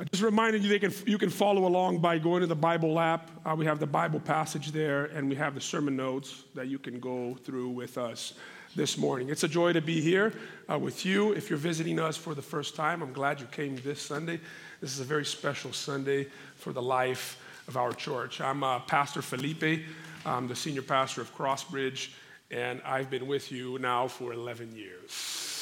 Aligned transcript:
I 0.00 0.04
just 0.04 0.22
reminded 0.22 0.62
you 0.62 0.70
they 0.70 0.78
can, 0.78 0.94
you 1.06 1.18
can 1.18 1.28
follow 1.28 1.66
along 1.66 1.98
by 1.98 2.18
going 2.18 2.40
to 2.40 2.46
the 2.46 2.56
Bible 2.56 2.98
app. 2.98 3.30
Uh, 3.44 3.54
we 3.54 3.66
have 3.66 3.78
the 3.78 3.86
Bible 3.86 4.18
passage 4.18 4.72
there, 4.72 5.04
and 5.06 5.28
we 5.28 5.36
have 5.36 5.54
the 5.54 5.60
sermon 5.60 5.94
notes 5.94 6.44
that 6.54 6.68
you 6.68 6.78
can 6.78 7.00
go 7.00 7.34
through 7.34 7.68
with 7.68 7.98
us 7.98 8.32
this 8.74 8.96
morning. 8.96 9.28
It's 9.28 9.42
a 9.42 9.48
joy 9.48 9.74
to 9.74 9.82
be 9.82 10.00
here 10.00 10.32
uh, 10.70 10.78
with 10.78 11.04
you. 11.04 11.32
If 11.32 11.50
you're 11.50 11.58
visiting 11.58 11.98
us 11.98 12.16
for 12.16 12.34
the 12.34 12.40
first 12.40 12.76
time, 12.76 13.02
I'm 13.02 13.12
glad 13.12 13.40
you 13.40 13.46
came 13.46 13.76
this 13.76 14.00
Sunday. 14.00 14.40
This 14.80 14.94
is 14.94 15.00
a 15.00 15.04
very 15.04 15.26
special 15.26 15.72
Sunday 15.72 16.28
for 16.54 16.72
the 16.72 16.80
life 16.80 17.38
of 17.68 17.76
our 17.76 17.92
church. 17.92 18.40
I'm 18.40 18.64
uh, 18.64 18.78
Pastor 18.80 19.20
Felipe, 19.20 19.84
I'm 20.24 20.48
the 20.48 20.56
senior 20.56 20.82
pastor 20.82 21.20
of 21.20 21.36
Crossbridge, 21.36 22.12
and 22.50 22.80
I've 22.86 23.10
been 23.10 23.26
with 23.26 23.52
you 23.52 23.78
now 23.78 24.08
for 24.08 24.32
11 24.32 24.74
years. 24.74 25.59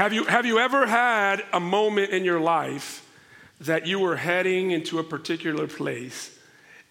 Have 0.00 0.14
you, 0.14 0.24
have 0.24 0.46
you 0.46 0.58
ever 0.58 0.86
had 0.86 1.44
a 1.52 1.60
moment 1.60 2.08
in 2.08 2.24
your 2.24 2.40
life 2.40 3.06
that 3.60 3.86
you 3.86 3.98
were 3.98 4.16
heading 4.16 4.70
into 4.70 4.98
a 4.98 5.04
particular 5.04 5.66
place 5.66 6.38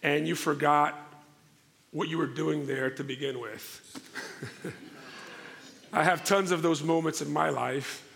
and 0.03 0.27
you 0.27 0.35
forgot 0.35 0.95
what 1.89 2.07
you 2.07 2.19
were 2.19 2.27
doing 2.27 2.67
there 2.67 2.91
to 2.91 3.03
begin 3.03 3.39
with? 3.39 4.63
I 5.91 6.03
have 6.03 6.23
tons 6.23 6.51
of 6.51 6.61
those 6.61 6.83
moments 6.83 7.19
in 7.23 7.33
my 7.33 7.49
life. 7.49 8.07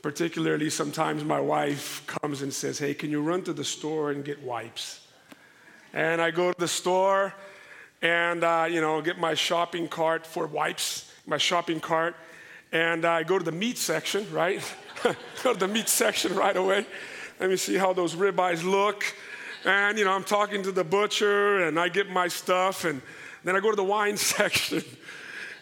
Particularly, 0.00 0.70
sometimes 0.70 1.22
my 1.22 1.40
wife 1.40 2.02
comes 2.06 2.40
and 2.40 2.54
says, 2.54 2.78
Hey, 2.78 2.94
can 2.94 3.10
you 3.10 3.20
run 3.20 3.42
to 3.42 3.52
the 3.52 3.62
store 3.62 4.10
and 4.10 4.24
get 4.24 4.42
wipes? 4.42 5.06
And 5.92 6.22
I 6.22 6.30
go 6.30 6.50
to 6.50 6.58
the 6.58 6.66
store 6.66 7.34
and, 8.00 8.42
uh, 8.42 8.68
you 8.70 8.80
know, 8.80 9.02
get 9.02 9.18
my 9.18 9.34
shopping 9.34 9.86
cart 9.86 10.26
for 10.26 10.46
wipes, 10.46 11.12
my 11.26 11.36
shopping 11.36 11.78
cart. 11.78 12.16
And 12.72 13.04
I 13.04 13.22
go 13.22 13.38
to 13.38 13.44
the 13.44 13.52
meat 13.52 13.78
section, 13.78 14.26
right? 14.32 14.62
go 15.42 15.52
to 15.52 15.58
the 15.58 15.68
meat 15.68 15.88
section 15.88 16.34
right 16.34 16.56
away. 16.56 16.86
Let 17.38 17.50
me 17.50 17.56
see 17.56 17.76
how 17.76 17.92
those 17.92 18.14
ribeyes 18.14 18.64
look. 18.64 19.04
And, 19.64 19.98
you 19.98 20.04
know, 20.04 20.12
I'm 20.12 20.24
talking 20.24 20.62
to 20.62 20.72
the 20.72 20.84
butcher 20.84 21.64
and 21.64 21.78
I 21.78 21.88
get 21.88 22.10
my 22.10 22.28
stuff. 22.28 22.84
And 22.84 23.00
then 23.44 23.56
I 23.56 23.60
go 23.60 23.70
to 23.70 23.76
the 23.76 23.84
wine 23.84 24.16
section 24.16 24.82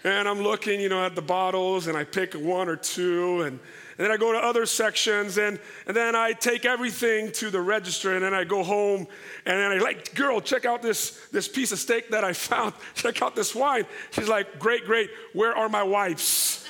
and 0.03 0.28
I'm 0.28 0.41
looking, 0.41 0.81
you 0.81 0.89
know, 0.89 1.05
at 1.05 1.15
the 1.15 1.23
bottles 1.23 1.87
and 1.87 1.97
I 1.97 2.05
pick 2.05 2.34
one 2.34 2.69
or 2.69 2.77
two. 2.77 3.43
And 3.43 3.61
and 3.97 4.05
then 4.05 4.11
I 4.11 4.17
go 4.17 4.33
to 4.33 4.39
other 4.39 4.67
sections, 4.67 5.39
and, 5.39 5.59
and 5.87 5.97
then 5.97 6.17
I 6.17 6.33
take 6.33 6.65
everything 6.65 7.31
to 7.33 7.48
the 7.48 7.61
register, 7.61 8.15
and 8.15 8.25
then 8.25 8.34
I 8.34 8.43
go 8.43 8.65
home, 8.65 9.06
and 9.47 9.59
then 9.59 9.71
I 9.71 9.78
like, 9.78 10.15
girl, 10.17 10.41
check 10.41 10.65
out 10.65 10.83
this, 10.83 11.21
this 11.31 11.47
piece 11.47 11.71
of 11.71 11.78
steak 11.78 12.11
that 12.11 12.25
I 12.25 12.33
found. 12.33 12.75
Check 12.95 13.23
out 13.23 13.37
this 13.37 13.55
wine. 13.55 13.87
She's 14.11 14.28
like, 14.28 14.59
great, 14.59 14.84
great. 14.84 15.11
Where 15.33 15.56
are 15.56 15.69
my 15.69 15.83
wipes? 15.83 16.64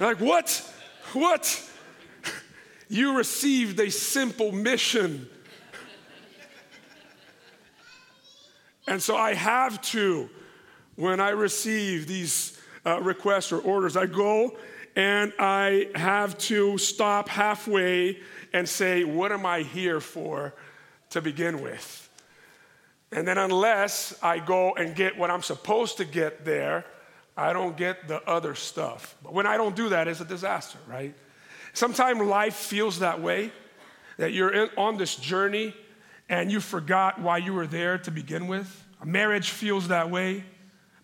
Like, 0.00 0.20
what? 0.20 0.72
What? 1.12 1.70
You 2.88 3.16
received 3.16 3.80
a 3.80 3.90
simple 3.90 4.52
mission. 4.52 5.28
And 8.86 9.02
so 9.02 9.16
I 9.16 9.34
have 9.34 9.80
to, 9.82 10.28
when 10.96 11.20
I 11.20 11.30
receive 11.30 12.06
these 12.06 12.60
uh, 12.84 13.00
requests 13.00 13.52
or 13.52 13.58
orders, 13.60 13.96
I 13.96 14.06
go 14.06 14.56
and 14.96 15.32
I 15.38 15.88
have 15.94 16.36
to 16.38 16.76
stop 16.78 17.28
halfway 17.28 18.20
and 18.52 18.68
say, 18.68 19.04
What 19.04 19.32
am 19.32 19.46
I 19.46 19.62
here 19.62 20.00
for 20.00 20.54
to 21.10 21.20
begin 21.20 21.62
with? 21.62 22.00
And 23.10 23.26
then, 23.26 23.38
unless 23.38 24.16
I 24.22 24.38
go 24.38 24.74
and 24.74 24.94
get 24.94 25.16
what 25.16 25.30
I'm 25.30 25.42
supposed 25.42 25.96
to 25.96 26.04
get 26.04 26.44
there, 26.44 26.84
I 27.36 27.52
don't 27.52 27.76
get 27.76 28.08
the 28.08 28.22
other 28.28 28.54
stuff. 28.54 29.16
But 29.22 29.32
when 29.32 29.46
I 29.46 29.56
don't 29.56 29.74
do 29.74 29.88
that, 29.90 30.08
it's 30.08 30.20
a 30.20 30.24
disaster, 30.24 30.78
right? 30.88 31.14
Sometimes 31.72 32.20
life 32.20 32.54
feels 32.54 33.00
that 33.00 33.20
way, 33.20 33.50
that 34.18 34.32
you're 34.32 34.50
in, 34.50 34.70
on 34.76 34.96
this 34.96 35.16
journey 35.16 35.74
and 36.28 36.50
you 36.50 36.60
forgot 36.60 37.20
why 37.20 37.38
you 37.38 37.52
were 37.52 37.66
there 37.66 37.98
to 37.98 38.10
begin 38.10 38.46
with. 38.46 38.84
A 39.00 39.06
marriage 39.06 39.50
feels 39.50 39.88
that 39.88 40.10
way, 40.10 40.44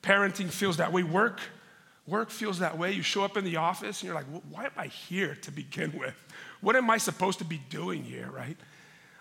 parenting 0.03 0.49
feels 0.49 0.77
that 0.77 0.93
way, 0.93 1.03
work 1.03 1.41
Work 2.11 2.31
feels 2.31 2.59
that 2.59 2.77
way. 2.77 2.91
You 2.91 3.03
show 3.03 3.23
up 3.23 3.37
in 3.37 3.45
the 3.45 3.57
office 3.57 4.01
and 4.01 4.09
you're 4.09 4.17
like, 4.17 4.27
why 4.51 4.65
am 4.65 4.73
I 4.77 4.89
here 4.89 5.37
to 5.43 5.53
begin 5.53 5.97
with? 5.97 6.15
What 6.61 6.75
am 6.75 6.91
I 6.91 6.99
supposed 6.99 7.39
to 7.39 7.45
be 7.45 7.61
doing 7.71 8.03
here, 8.03 8.29
right? 8.33 8.57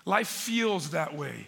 Life 0.06 0.28
feels 0.28 0.90
that 0.90 1.16
way. 1.16 1.48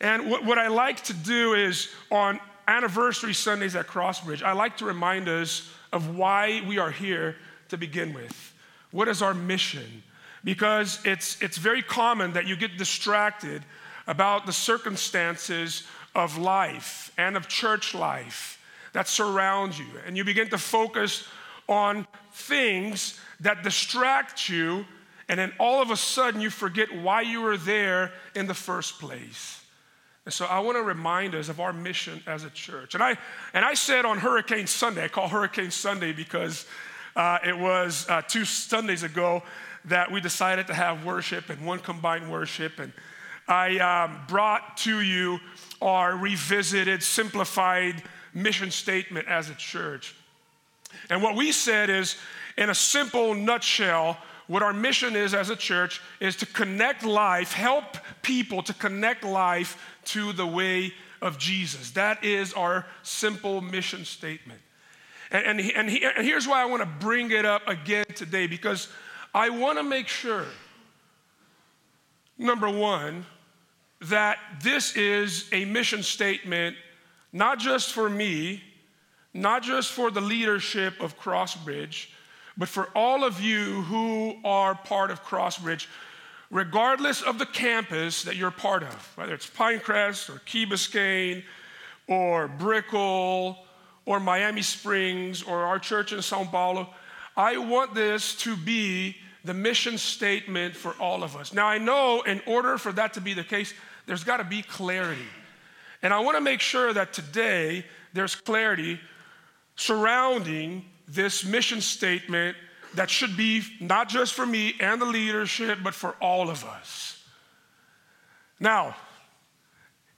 And 0.00 0.30
what, 0.30 0.44
what 0.44 0.58
I 0.58 0.68
like 0.68 1.02
to 1.04 1.14
do 1.14 1.54
is 1.54 1.88
on 2.12 2.38
anniversary 2.72 3.34
Sundays 3.34 3.76
at 3.76 3.86
Crossbridge, 3.86 4.42
I 4.42 4.52
like 4.52 4.78
to 4.78 4.86
remind 4.86 5.28
us 5.28 5.70
of 5.92 6.16
why 6.16 6.62
we 6.66 6.78
are 6.78 6.90
here 6.90 7.36
to 7.68 7.76
begin 7.76 8.14
with. 8.14 8.54
What 8.90 9.08
is 9.08 9.20
our 9.20 9.34
mission? 9.34 10.02
Because 10.42 10.98
it's, 11.04 11.40
it's 11.42 11.58
very 11.58 11.82
common 11.82 12.32
that 12.32 12.46
you 12.46 12.56
get 12.56 12.78
distracted 12.78 13.62
about 14.06 14.46
the 14.46 14.52
circumstances 14.52 15.84
of 16.14 16.38
life 16.38 17.12
and 17.18 17.36
of 17.36 17.46
church 17.46 17.94
life 17.94 18.58
that 18.94 19.06
surround 19.06 19.78
you. 19.78 19.86
And 20.06 20.16
you 20.16 20.24
begin 20.24 20.48
to 20.48 20.58
focus 20.58 21.28
on 21.68 22.06
things 22.32 23.20
that 23.40 23.62
distract 23.62 24.48
you, 24.48 24.84
and 25.28 25.38
then 25.38 25.52
all 25.60 25.82
of 25.82 25.90
a 25.90 25.96
sudden 25.96 26.40
you 26.40 26.50
forget 26.50 26.94
why 27.02 27.20
you 27.20 27.42
were 27.42 27.56
there 27.56 28.12
in 28.34 28.46
the 28.46 28.54
first 28.54 28.98
place. 28.98 29.61
And 30.24 30.32
so 30.32 30.46
I 30.46 30.60
want 30.60 30.76
to 30.76 30.82
remind 30.82 31.34
us 31.34 31.48
of 31.48 31.58
our 31.58 31.72
mission 31.72 32.22
as 32.26 32.44
a 32.44 32.50
church. 32.50 32.94
And 32.94 33.02
I, 33.02 33.16
and 33.54 33.64
I 33.64 33.74
said 33.74 34.04
on 34.04 34.18
Hurricane 34.18 34.68
Sunday, 34.68 35.04
I 35.04 35.08
call 35.08 35.28
Hurricane 35.28 35.72
Sunday 35.72 36.12
because 36.12 36.66
uh, 37.16 37.38
it 37.44 37.58
was 37.58 38.06
uh, 38.08 38.22
two 38.22 38.44
Sundays 38.44 39.02
ago 39.02 39.42
that 39.86 40.12
we 40.12 40.20
decided 40.20 40.68
to 40.68 40.74
have 40.74 41.04
worship 41.04 41.50
and 41.50 41.66
one 41.66 41.80
combined 41.80 42.30
worship. 42.30 42.78
And 42.78 42.92
I 43.48 43.78
um, 43.78 44.20
brought 44.28 44.76
to 44.78 45.00
you 45.00 45.40
our 45.80 46.16
revisited, 46.16 47.02
simplified 47.02 48.00
mission 48.32 48.70
statement 48.70 49.26
as 49.26 49.50
a 49.50 49.54
church. 49.54 50.14
And 51.10 51.20
what 51.20 51.34
we 51.34 51.50
said 51.50 51.90
is, 51.90 52.16
in 52.56 52.70
a 52.70 52.74
simple 52.74 53.34
nutshell, 53.34 54.18
what 54.46 54.62
our 54.62 54.72
mission 54.72 55.16
is 55.16 55.34
as 55.34 55.50
a 55.50 55.56
church 55.56 56.00
is 56.20 56.36
to 56.36 56.46
connect 56.46 57.04
life, 57.04 57.52
help 57.52 57.96
people 58.22 58.62
to 58.62 58.74
connect 58.74 59.24
life 59.24 59.91
to 60.06 60.32
the 60.32 60.46
way 60.46 60.92
of 61.20 61.38
Jesus. 61.38 61.92
That 61.92 62.24
is 62.24 62.52
our 62.52 62.86
simple 63.02 63.60
mission 63.60 64.04
statement. 64.04 64.60
And, 65.30 65.60
and, 65.60 65.72
and, 65.72 65.90
he, 65.90 66.04
and 66.04 66.26
here's 66.26 66.46
why 66.46 66.62
I 66.62 66.66
want 66.66 66.82
to 66.82 66.88
bring 67.04 67.30
it 67.30 67.44
up 67.44 67.66
again 67.66 68.06
today 68.14 68.46
because 68.46 68.88
I 69.34 69.48
want 69.48 69.78
to 69.78 69.82
make 69.82 70.08
sure, 70.08 70.44
number 72.36 72.68
one, 72.68 73.24
that 74.02 74.38
this 74.62 74.96
is 74.96 75.48
a 75.52 75.64
mission 75.64 76.02
statement 76.02 76.76
not 77.32 77.58
just 77.58 77.92
for 77.92 78.10
me, 78.10 78.62
not 79.32 79.62
just 79.62 79.90
for 79.92 80.10
the 80.10 80.20
leadership 80.20 81.00
of 81.00 81.18
Crossbridge, 81.18 82.08
but 82.56 82.68
for 82.68 82.90
all 82.94 83.24
of 83.24 83.40
you 83.40 83.82
who 83.82 84.36
are 84.44 84.74
part 84.74 85.10
of 85.10 85.24
Crossbridge, 85.24 85.86
regardless 86.52 87.22
of 87.22 87.38
the 87.38 87.46
campus 87.46 88.22
that 88.24 88.36
you're 88.36 88.52
part 88.52 88.82
of, 88.82 89.12
whether 89.16 89.34
it's 89.34 89.48
Pinecrest 89.48 90.28
or 90.28 90.38
Key 90.44 90.66
Biscayne 90.66 91.42
or 92.06 92.46
Brickell 92.46 93.56
or 94.04 94.20
Miami 94.20 94.60
Springs 94.60 95.42
or 95.42 95.64
our 95.64 95.78
church 95.78 96.12
in 96.12 96.20
Sao 96.20 96.44
Paulo, 96.44 96.90
I 97.36 97.56
want 97.56 97.94
this 97.94 98.36
to 98.36 98.54
be 98.54 99.16
the 99.44 99.54
mission 99.54 99.96
statement 99.96 100.76
for 100.76 100.92
all 101.00 101.24
of 101.24 101.34
us. 101.36 101.54
Now, 101.54 101.66
I 101.66 101.78
know 101.78 102.20
in 102.20 102.42
order 102.46 102.76
for 102.76 102.92
that 102.92 103.14
to 103.14 103.22
be 103.22 103.32
the 103.32 103.42
case, 103.42 103.72
there's 104.06 104.22
got 104.22 104.36
to 104.36 104.44
be 104.44 104.60
clarity. 104.60 105.20
And 106.02 106.12
I 106.12 106.20
want 106.20 106.36
to 106.36 106.42
make 106.42 106.60
sure 106.60 106.92
that 106.92 107.14
today 107.14 107.86
there's 108.12 108.34
clarity 108.34 109.00
surrounding 109.76 110.84
this 111.08 111.46
mission 111.46 111.80
statement 111.80 112.56
that 112.94 113.10
should 113.10 113.36
be 113.36 113.62
not 113.80 114.08
just 114.08 114.34
for 114.34 114.44
me 114.44 114.74
and 114.80 115.00
the 115.00 115.06
leadership, 115.06 115.78
but 115.82 115.94
for 115.94 116.10
all 116.20 116.50
of 116.50 116.64
us. 116.64 117.22
Now, 118.60 118.94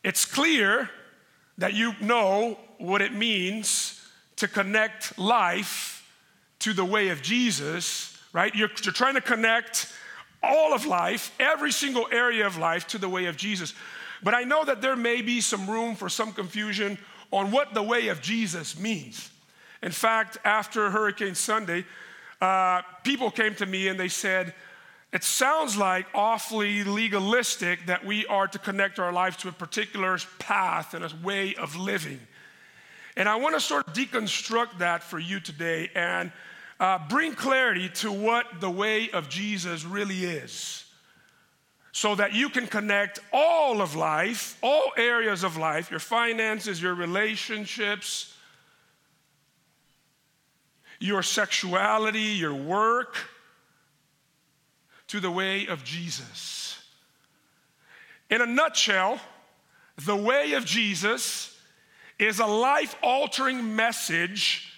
it's 0.02 0.24
clear 0.24 0.90
that 1.58 1.74
you 1.74 1.94
know 2.00 2.58
what 2.78 3.00
it 3.00 3.14
means 3.14 4.00
to 4.36 4.48
connect 4.48 5.18
life 5.18 6.06
to 6.60 6.72
the 6.72 6.84
way 6.84 7.08
of 7.08 7.22
Jesus, 7.22 8.18
right? 8.32 8.54
You're, 8.54 8.70
you're 8.82 8.92
trying 8.92 9.14
to 9.14 9.20
connect 9.20 9.92
all 10.42 10.74
of 10.74 10.84
life, 10.84 11.32
every 11.40 11.72
single 11.72 12.06
area 12.12 12.46
of 12.46 12.58
life, 12.58 12.86
to 12.88 12.98
the 12.98 13.08
way 13.08 13.26
of 13.26 13.36
Jesus. 13.36 13.72
But 14.22 14.34
I 14.34 14.42
know 14.42 14.64
that 14.64 14.82
there 14.82 14.96
may 14.96 15.22
be 15.22 15.40
some 15.40 15.68
room 15.68 15.94
for 15.94 16.08
some 16.08 16.32
confusion 16.32 16.98
on 17.30 17.50
what 17.50 17.74
the 17.74 17.82
way 17.82 18.08
of 18.08 18.20
Jesus 18.20 18.78
means. 18.78 19.30
In 19.82 19.92
fact, 19.92 20.38
after 20.44 20.90
Hurricane 20.90 21.34
Sunday, 21.34 21.84
uh, 22.44 22.82
people 23.02 23.30
came 23.30 23.54
to 23.54 23.64
me 23.64 23.88
and 23.88 23.98
they 23.98 24.08
said, 24.08 24.52
It 25.14 25.24
sounds 25.24 25.78
like 25.78 26.06
awfully 26.14 26.84
legalistic 26.84 27.86
that 27.86 28.04
we 28.04 28.26
are 28.26 28.46
to 28.48 28.58
connect 28.58 28.98
our 28.98 29.12
lives 29.12 29.38
to 29.38 29.48
a 29.48 29.52
particular 29.52 30.18
path 30.38 30.92
and 30.92 31.02
a 31.02 31.10
way 31.22 31.54
of 31.54 31.74
living. 31.74 32.20
And 33.16 33.30
I 33.30 33.36
want 33.36 33.54
to 33.54 33.60
sort 33.60 33.88
of 33.88 33.94
deconstruct 33.94 34.78
that 34.78 35.02
for 35.02 35.18
you 35.18 35.40
today 35.40 35.90
and 35.94 36.32
uh, 36.78 36.98
bring 37.08 37.34
clarity 37.34 37.88
to 37.88 38.12
what 38.12 38.60
the 38.60 38.70
way 38.70 39.08
of 39.10 39.30
Jesus 39.30 39.84
really 39.86 40.24
is 40.24 40.84
so 41.92 42.14
that 42.14 42.34
you 42.34 42.50
can 42.50 42.66
connect 42.66 43.20
all 43.32 43.80
of 43.80 43.94
life, 43.94 44.58
all 44.62 44.92
areas 44.98 45.44
of 45.44 45.56
life, 45.56 45.90
your 45.90 46.00
finances, 46.00 46.82
your 46.82 46.94
relationships, 46.94 48.33
your 51.04 51.22
sexuality, 51.22 52.18
your 52.18 52.54
work, 52.54 53.16
to 55.06 55.20
the 55.20 55.30
way 55.30 55.66
of 55.66 55.84
Jesus. 55.84 56.78
In 58.30 58.40
a 58.40 58.46
nutshell, 58.46 59.20
the 60.06 60.16
way 60.16 60.54
of 60.54 60.64
Jesus 60.64 61.54
is 62.18 62.40
a 62.40 62.46
life 62.46 62.96
altering 63.02 63.76
message 63.76 64.72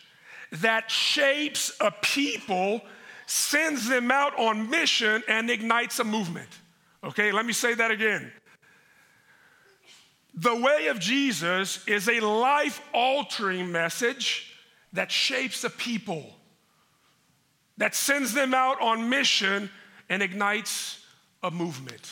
that 0.51 0.91
shapes 0.91 1.73
a 1.81 1.93
people, 1.93 2.81
sends 3.27 3.89
them 3.89 4.11
out 4.11 4.37
on 4.37 4.69
mission, 4.69 5.23
and 5.29 5.49
ignites 5.49 6.01
a 6.01 6.05
movement. 6.05 6.49
Okay, 7.05 7.31
let 7.31 7.47
me 7.47 7.53
say 7.53 7.73
that 7.75 7.93
again. 7.93 8.33
The 10.35 10.57
way 10.57 10.89
of 10.89 10.99
Jesus 10.99 11.87
is 11.87 12.09
a 12.09 12.19
life 12.19 12.83
altering 12.93 13.71
message 13.71 14.56
that 14.97 15.13
shapes 15.13 15.63
a 15.65 15.71
people, 15.71 16.25
that 17.77 17.95
sends 17.95 18.33
them 18.33 18.55
out 18.55 18.81
on 18.81 19.09
mission 19.09 19.71
and 20.09 20.23
ignites 20.23 21.05
a 21.43 21.51
movement. 21.51 22.11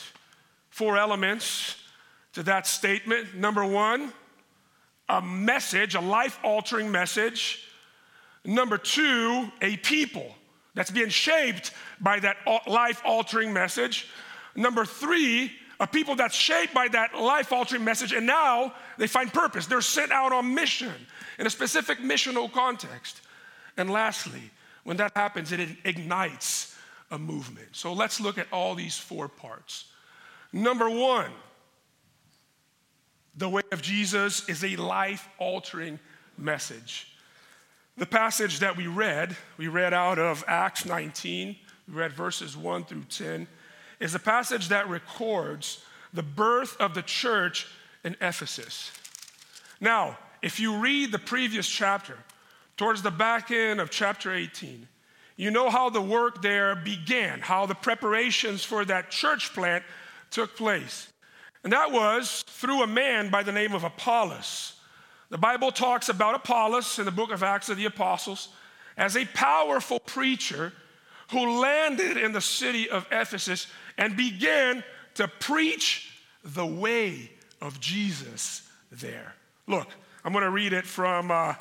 Four 0.69 0.97
elements 0.97 1.77
to 2.33 2.43
that 2.43 2.67
statement. 2.67 3.35
Number 3.35 3.65
one, 3.65 4.13
a 5.09 5.21
message, 5.21 5.95
a 5.95 6.01
life 6.01 6.39
altering 6.43 6.91
message. 6.91 7.67
Number 8.43 8.77
two, 8.77 9.51
a 9.61 9.77
people 9.77 10.35
that's 10.75 10.91
being 10.91 11.09
shaped 11.09 11.71
by 11.99 12.19
that 12.19 12.37
life 12.67 13.01
altering 13.05 13.51
message. 13.51 14.07
Number 14.55 14.85
three, 14.85 15.51
a 15.79 15.87
people 15.87 16.15
that's 16.15 16.35
shaped 16.35 16.73
by 16.73 16.87
that 16.89 17.15
life 17.15 17.51
altering 17.51 17.83
message, 17.83 18.13
and 18.13 18.25
now 18.25 18.73
they 18.97 19.07
find 19.07 19.31
purpose. 19.33 19.65
They're 19.65 19.81
sent 19.81 20.11
out 20.11 20.31
on 20.31 20.53
mission 20.53 20.93
in 21.37 21.47
a 21.47 21.49
specific 21.49 21.99
missional 21.99 22.51
context. 22.51 23.21
And 23.77 23.89
lastly, 23.89 24.51
when 24.83 24.97
that 24.97 25.11
happens, 25.15 25.51
it 25.51 25.59
ignites 25.83 26.75
a 27.11 27.19
movement. 27.19 27.69
So 27.73 27.93
let's 27.93 28.19
look 28.19 28.37
at 28.37 28.47
all 28.51 28.75
these 28.75 28.97
four 28.97 29.27
parts. 29.27 29.85
Number 30.53 30.89
one, 30.89 31.31
the 33.35 33.49
way 33.49 33.63
of 33.71 33.81
Jesus 33.81 34.47
is 34.47 34.63
a 34.63 34.75
life 34.77 35.27
altering 35.37 35.99
message. 36.37 37.11
The 37.97 38.05
passage 38.05 38.59
that 38.59 38.77
we 38.77 38.87
read, 38.87 39.35
we 39.57 39.67
read 39.67 39.93
out 39.93 40.19
of 40.19 40.43
Acts 40.47 40.85
19, 40.85 41.55
we 41.87 41.93
read 41.93 42.13
verses 42.13 42.55
1 42.55 42.85
through 42.85 43.03
10, 43.09 43.47
is 43.99 44.15
a 44.15 44.19
passage 44.19 44.69
that 44.69 44.89
records 44.89 45.83
the 46.13 46.23
birth 46.23 46.75
of 46.79 46.93
the 46.93 47.01
church 47.01 47.67
in 48.03 48.15
Ephesus. 48.21 48.91
Now, 49.79 50.17
if 50.41 50.59
you 50.59 50.77
read 50.77 51.11
the 51.11 51.19
previous 51.19 51.67
chapter, 51.67 52.17
towards 52.77 53.01
the 53.01 53.11
back 53.11 53.51
end 53.51 53.79
of 53.79 53.89
chapter 53.89 54.33
18, 54.33 54.87
you 55.37 55.51
know 55.51 55.69
how 55.69 55.89
the 55.89 56.01
work 56.01 56.41
there 56.41 56.75
began, 56.75 57.41
how 57.41 57.65
the 57.65 57.75
preparations 57.75 58.63
for 58.63 58.85
that 58.85 59.11
church 59.11 59.53
plant 59.53 59.83
took 60.31 60.55
place. 60.55 61.11
And 61.63 61.73
that 61.73 61.91
was 61.91 62.43
through 62.47 62.83
a 62.83 62.87
man 62.87 63.29
by 63.29 63.43
the 63.43 63.51
name 63.51 63.73
of 63.73 63.83
Apollos. 63.83 64.73
The 65.29 65.37
Bible 65.37 65.71
talks 65.71 66.09
about 66.09 66.35
Apollos 66.35 66.99
in 66.99 67.05
the 67.05 67.11
book 67.11 67.31
of 67.31 67.43
Acts 67.43 67.69
of 67.69 67.77
the 67.77 67.85
Apostles 67.85 68.49
as 68.97 69.17
a 69.17 69.25
powerful 69.25 69.99
preacher 69.99 70.71
who 71.31 71.59
landed 71.59 72.17
in 72.17 72.31
the 72.31 72.41
city 72.41 72.89
of 72.89 73.07
Ephesus 73.11 73.67
and 73.97 74.15
began 74.15 74.83
to 75.15 75.27
preach 75.27 76.11
the 76.43 76.65
way 76.65 77.31
of 77.61 77.79
Jesus 77.79 78.69
there. 78.91 79.33
Look, 79.67 79.87
I'm 80.23 80.31
going 80.31 80.43
to 80.43 80.51
read 80.51 80.73
it 80.73 80.85
from 80.85 81.31
uh, 81.31 81.55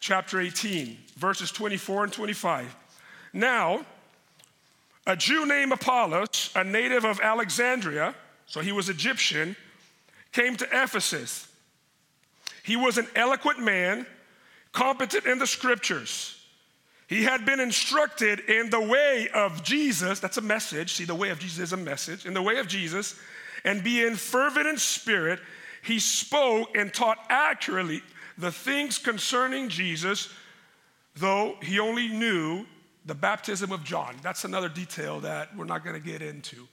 chapter 0.00 0.40
18, 0.40 0.96
verses 1.16 1.50
24 1.50 2.04
and 2.04 2.12
25. 2.12 2.76
Now, 3.32 3.84
a 5.06 5.16
Jew 5.16 5.46
named 5.46 5.72
Apollos, 5.72 6.50
a 6.54 6.62
native 6.62 7.04
of 7.04 7.20
Alexandria, 7.20 8.14
so 8.46 8.60
he 8.60 8.72
was 8.72 8.88
Egyptian, 8.88 9.56
came 10.32 10.56
to 10.56 10.66
Ephesus. 10.66 11.48
He 12.62 12.76
was 12.76 12.98
an 12.98 13.06
eloquent 13.14 13.58
man, 13.58 14.06
competent 14.72 15.26
in 15.26 15.38
the 15.38 15.46
scriptures. 15.46 16.37
He 17.08 17.24
had 17.24 17.46
been 17.46 17.58
instructed 17.58 18.40
in 18.40 18.68
the 18.68 18.80
way 18.80 19.28
of 19.34 19.64
Jesus. 19.64 20.20
That's 20.20 20.36
a 20.36 20.42
message. 20.42 20.92
See, 20.92 21.04
the 21.04 21.14
way 21.14 21.30
of 21.30 21.38
Jesus 21.38 21.58
is 21.58 21.72
a 21.72 21.76
message. 21.78 22.26
In 22.26 22.34
the 22.34 22.42
way 22.42 22.58
of 22.58 22.68
Jesus, 22.68 23.18
and 23.64 23.82
being 23.82 24.14
fervent 24.14 24.66
in 24.66 24.76
spirit, 24.76 25.40
he 25.82 25.98
spoke 25.98 26.76
and 26.76 26.92
taught 26.92 27.18
accurately 27.30 28.02
the 28.36 28.52
things 28.52 28.98
concerning 28.98 29.70
Jesus, 29.70 30.28
though 31.16 31.56
he 31.62 31.80
only 31.80 32.08
knew 32.08 32.66
the 33.06 33.14
baptism 33.14 33.72
of 33.72 33.84
John. 33.84 34.14
That's 34.22 34.44
another 34.44 34.68
detail 34.68 35.20
that 35.20 35.56
we're 35.56 35.64
not 35.64 35.82
going 35.82 36.00
to 36.00 36.06
get 36.06 36.20
into. 36.20 36.68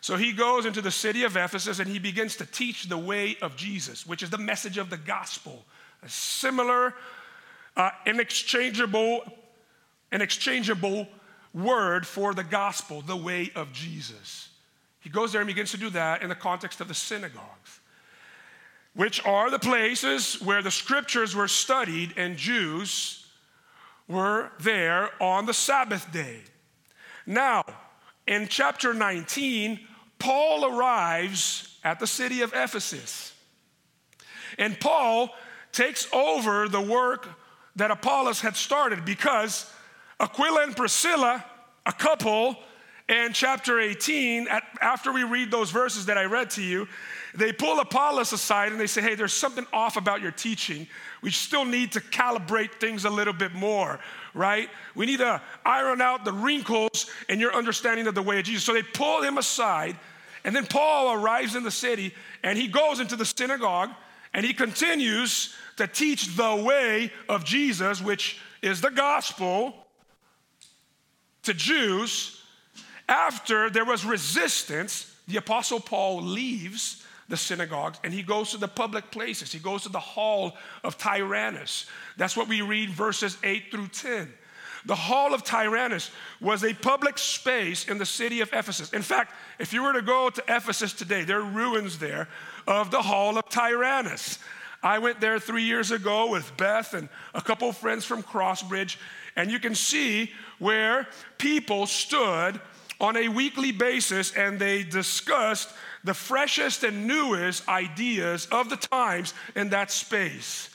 So 0.00 0.16
he 0.16 0.32
goes 0.32 0.66
into 0.66 0.82
the 0.82 0.90
city 0.90 1.24
of 1.24 1.36
Ephesus 1.36 1.80
and 1.80 1.88
he 1.88 1.98
begins 1.98 2.36
to 2.36 2.46
teach 2.46 2.84
the 2.84 2.98
way 2.98 3.36
of 3.42 3.56
Jesus, 3.56 4.06
which 4.06 4.22
is 4.22 4.30
the 4.30 4.38
message 4.38 4.78
of 4.78 4.88
the 4.88 4.98
gospel. 4.98 5.64
A 6.04 6.08
similar, 6.08 6.94
uh, 7.76 7.90
inexchangeable, 8.06 9.22
an 10.14 10.22
exchangeable 10.22 11.08
word 11.52 12.06
for 12.06 12.32
the 12.32 12.44
gospel, 12.44 13.02
the 13.02 13.16
way 13.16 13.50
of 13.56 13.72
Jesus. 13.72 14.48
He 15.00 15.10
goes 15.10 15.32
there 15.32 15.40
and 15.40 15.48
begins 15.48 15.72
to 15.72 15.76
do 15.76 15.90
that 15.90 16.22
in 16.22 16.28
the 16.28 16.34
context 16.36 16.80
of 16.80 16.86
the 16.86 16.94
synagogues, 16.94 17.80
which 18.94 19.24
are 19.26 19.50
the 19.50 19.58
places 19.58 20.40
where 20.40 20.62
the 20.62 20.70
scriptures 20.70 21.34
were 21.34 21.48
studied 21.48 22.14
and 22.16 22.36
Jews 22.36 23.26
were 24.06 24.50
there 24.60 25.10
on 25.20 25.46
the 25.46 25.52
Sabbath 25.52 26.10
day. 26.12 26.38
Now, 27.26 27.64
in 28.26 28.46
chapter 28.46 28.94
19, 28.94 29.80
Paul 30.20 30.78
arrives 30.78 31.76
at 31.82 31.98
the 31.98 32.06
city 32.06 32.42
of 32.42 32.52
Ephesus. 32.54 33.34
And 34.58 34.78
Paul 34.78 35.30
takes 35.72 36.06
over 36.12 36.68
the 36.68 36.80
work 36.80 37.28
that 37.74 37.90
Apollos 37.90 38.40
had 38.40 38.54
started 38.54 39.04
because 39.04 39.68
Aquila 40.24 40.62
and 40.62 40.74
Priscilla, 40.74 41.44
a 41.84 41.92
couple, 41.92 42.56
in 43.10 43.34
chapter 43.34 43.78
18, 43.78 44.48
after 44.80 45.12
we 45.12 45.22
read 45.22 45.50
those 45.50 45.70
verses 45.70 46.06
that 46.06 46.16
I 46.16 46.24
read 46.24 46.48
to 46.50 46.62
you, 46.62 46.88
they 47.34 47.52
pull 47.52 47.78
Apollos 47.78 48.32
aside 48.32 48.72
and 48.72 48.80
they 48.80 48.86
say, 48.86 49.02
Hey, 49.02 49.16
there's 49.16 49.34
something 49.34 49.66
off 49.70 49.98
about 49.98 50.22
your 50.22 50.30
teaching. 50.30 50.86
We 51.20 51.30
still 51.30 51.66
need 51.66 51.92
to 51.92 52.00
calibrate 52.00 52.72
things 52.76 53.04
a 53.04 53.10
little 53.10 53.34
bit 53.34 53.52
more, 53.52 54.00
right? 54.32 54.70
We 54.94 55.04
need 55.04 55.18
to 55.18 55.42
iron 55.66 56.00
out 56.00 56.24
the 56.24 56.32
wrinkles 56.32 57.10
in 57.28 57.38
your 57.38 57.54
understanding 57.54 58.06
of 58.06 58.14
the 58.14 58.22
way 58.22 58.38
of 58.38 58.46
Jesus. 58.46 58.64
So 58.64 58.72
they 58.72 58.82
pull 58.82 59.20
him 59.20 59.36
aside, 59.36 59.94
and 60.42 60.56
then 60.56 60.64
Paul 60.64 61.12
arrives 61.12 61.54
in 61.54 61.64
the 61.64 61.70
city 61.70 62.14
and 62.42 62.56
he 62.56 62.68
goes 62.68 62.98
into 62.98 63.16
the 63.16 63.26
synagogue 63.26 63.90
and 64.32 64.46
he 64.46 64.54
continues 64.54 65.54
to 65.76 65.86
teach 65.86 66.34
the 66.34 66.56
way 66.56 67.12
of 67.28 67.44
Jesus, 67.44 68.00
which 68.00 68.38
is 68.62 68.80
the 68.80 68.90
gospel 68.90 69.83
to 71.44 71.54
Jews. 71.54 72.40
After 73.08 73.70
there 73.70 73.84
was 73.84 74.04
resistance, 74.04 75.14
the 75.28 75.36
Apostle 75.36 75.80
Paul 75.80 76.22
leaves 76.22 77.04
the 77.28 77.36
synagogues 77.36 77.98
and 78.04 78.12
he 78.12 78.22
goes 78.22 78.50
to 78.50 78.58
the 78.58 78.68
public 78.68 79.10
places. 79.10 79.52
He 79.52 79.58
goes 79.58 79.82
to 79.84 79.88
the 79.88 80.00
hall 80.00 80.56
of 80.82 80.98
Tyrannus. 80.98 81.86
That's 82.16 82.36
what 82.36 82.48
we 82.48 82.60
read 82.60 82.90
verses 82.90 83.38
8 83.42 83.64
through 83.70 83.88
10. 83.88 84.32
The 84.86 84.94
hall 84.94 85.32
of 85.32 85.42
Tyrannus 85.42 86.10
was 86.42 86.62
a 86.62 86.74
public 86.74 87.16
space 87.16 87.88
in 87.88 87.96
the 87.96 88.04
city 88.04 88.42
of 88.42 88.50
Ephesus. 88.52 88.92
In 88.92 89.00
fact, 89.00 89.32
if 89.58 89.72
you 89.72 89.82
were 89.82 89.94
to 89.94 90.02
go 90.02 90.28
to 90.28 90.42
Ephesus 90.46 90.92
today, 90.92 91.24
there 91.24 91.40
are 91.40 91.44
ruins 91.44 91.98
there 91.98 92.28
of 92.66 92.90
the 92.90 93.00
hall 93.00 93.38
of 93.38 93.48
Tyrannus. 93.48 94.38
I 94.82 94.98
went 94.98 95.22
there 95.22 95.38
three 95.38 95.62
years 95.62 95.90
ago 95.90 96.28
with 96.30 96.54
Beth 96.58 96.92
and 96.92 97.08
a 97.32 97.40
couple 97.40 97.72
friends 97.72 98.04
from 98.04 98.22
Crossbridge, 98.22 98.98
and 99.36 99.50
you 99.50 99.58
can 99.58 99.74
see 99.74 100.30
where 100.58 101.08
people 101.38 101.86
stood 101.86 102.60
on 103.00 103.16
a 103.16 103.28
weekly 103.28 103.72
basis 103.72 104.32
and 104.36 104.58
they 104.58 104.82
discussed 104.82 105.70
the 106.04 106.14
freshest 106.14 106.84
and 106.84 107.06
newest 107.06 107.68
ideas 107.68 108.46
of 108.52 108.70
the 108.70 108.76
times 108.76 109.34
in 109.56 109.70
that 109.70 109.90
space. 109.90 110.70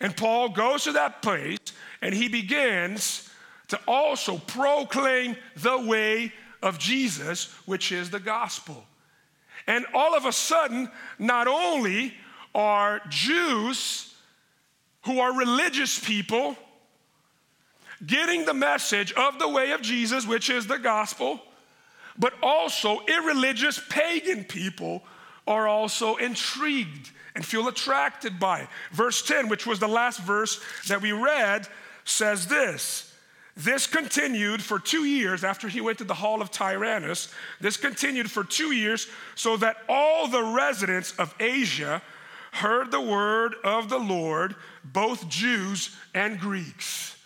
And 0.00 0.16
Paul 0.16 0.50
goes 0.50 0.84
to 0.84 0.92
that 0.92 1.22
place 1.22 1.58
and 2.02 2.14
he 2.14 2.28
begins 2.28 3.30
to 3.68 3.80
also 3.86 4.38
proclaim 4.38 5.36
the 5.56 5.78
way 5.78 6.32
of 6.62 6.78
Jesus, 6.78 7.52
which 7.66 7.92
is 7.92 8.10
the 8.10 8.20
gospel. 8.20 8.84
And 9.66 9.86
all 9.94 10.16
of 10.16 10.26
a 10.26 10.32
sudden, 10.32 10.90
not 11.18 11.46
only 11.46 12.14
are 12.54 13.00
Jews 13.08 14.14
who 15.04 15.20
are 15.20 15.36
religious 15.36 15.98
people 15.98 16.56
getting 18.06 18.44
the 18.44 18.54
message 18.54 19.12
of 19.12 19.38
the 19.38 19.48
way 19.48 19.72
of 19.72 19.82
Jesus, 19.82 20.26
which 20.26 20.50
is 20.50 20.66
the 20.66 20.78
gospel, 20.78 21.40
but 22.18 22.34
also 22.42 23.00
irreligious 23.06 23.80
pagan 23.88 24.44
people 24.44 25.02
are 25.46 25.66
also 25.66 26.16
intrigued 26.16 27.10
and 27.34 27.44
feel 27.44 27.68
attracted 27.68 28.38
by 28.38 28.60
it. 28.60 28.68
Verse 28.92 29.22
10, 29.22 29.48
which 29.48 29.66
was 29.66 29.78
the 29.78 29.88
last 29.88 30.20
verse 30.20 30.60
that 30.88 31.00
we 31.00 31.12
read, 31.12 31.66
says 32.04 32.46
this. 32.46 33.08
This 33.56 33.86
continued 33.86 34.62
for 34.62 34.78
two 34.78 35.04
years 35.04 35.44
after 35.44 35.68
he 35.68 35.80
went 35.80 35.98
to 35.98 36.04
the 36.04 36.14
hall 36.14 36.40
of 36.40 36.50
Tyrannus. 36.50 37.32
This 37.60 37.76
continued 37.76 38.30
for 38.30 38.44
two 38.44 38.72
years 38.72 39.08
so 39.34 39.56
that 39.58 39.76
all 39.88 40.26
the 40.26 40.42
residents 40.42 41.14
of 41.18 41.34
Asia 41.38 42.02
heard 42.52 42.90
the 42.90 43.00
word 43.00 43.54
of 43.64 43.88
the 43.88 43.98
Lord, 43.98 44.54
both 44.84 45.28
Jews 45.28 45.94
and 46.14 46.38
Greeks, 46.38 47.16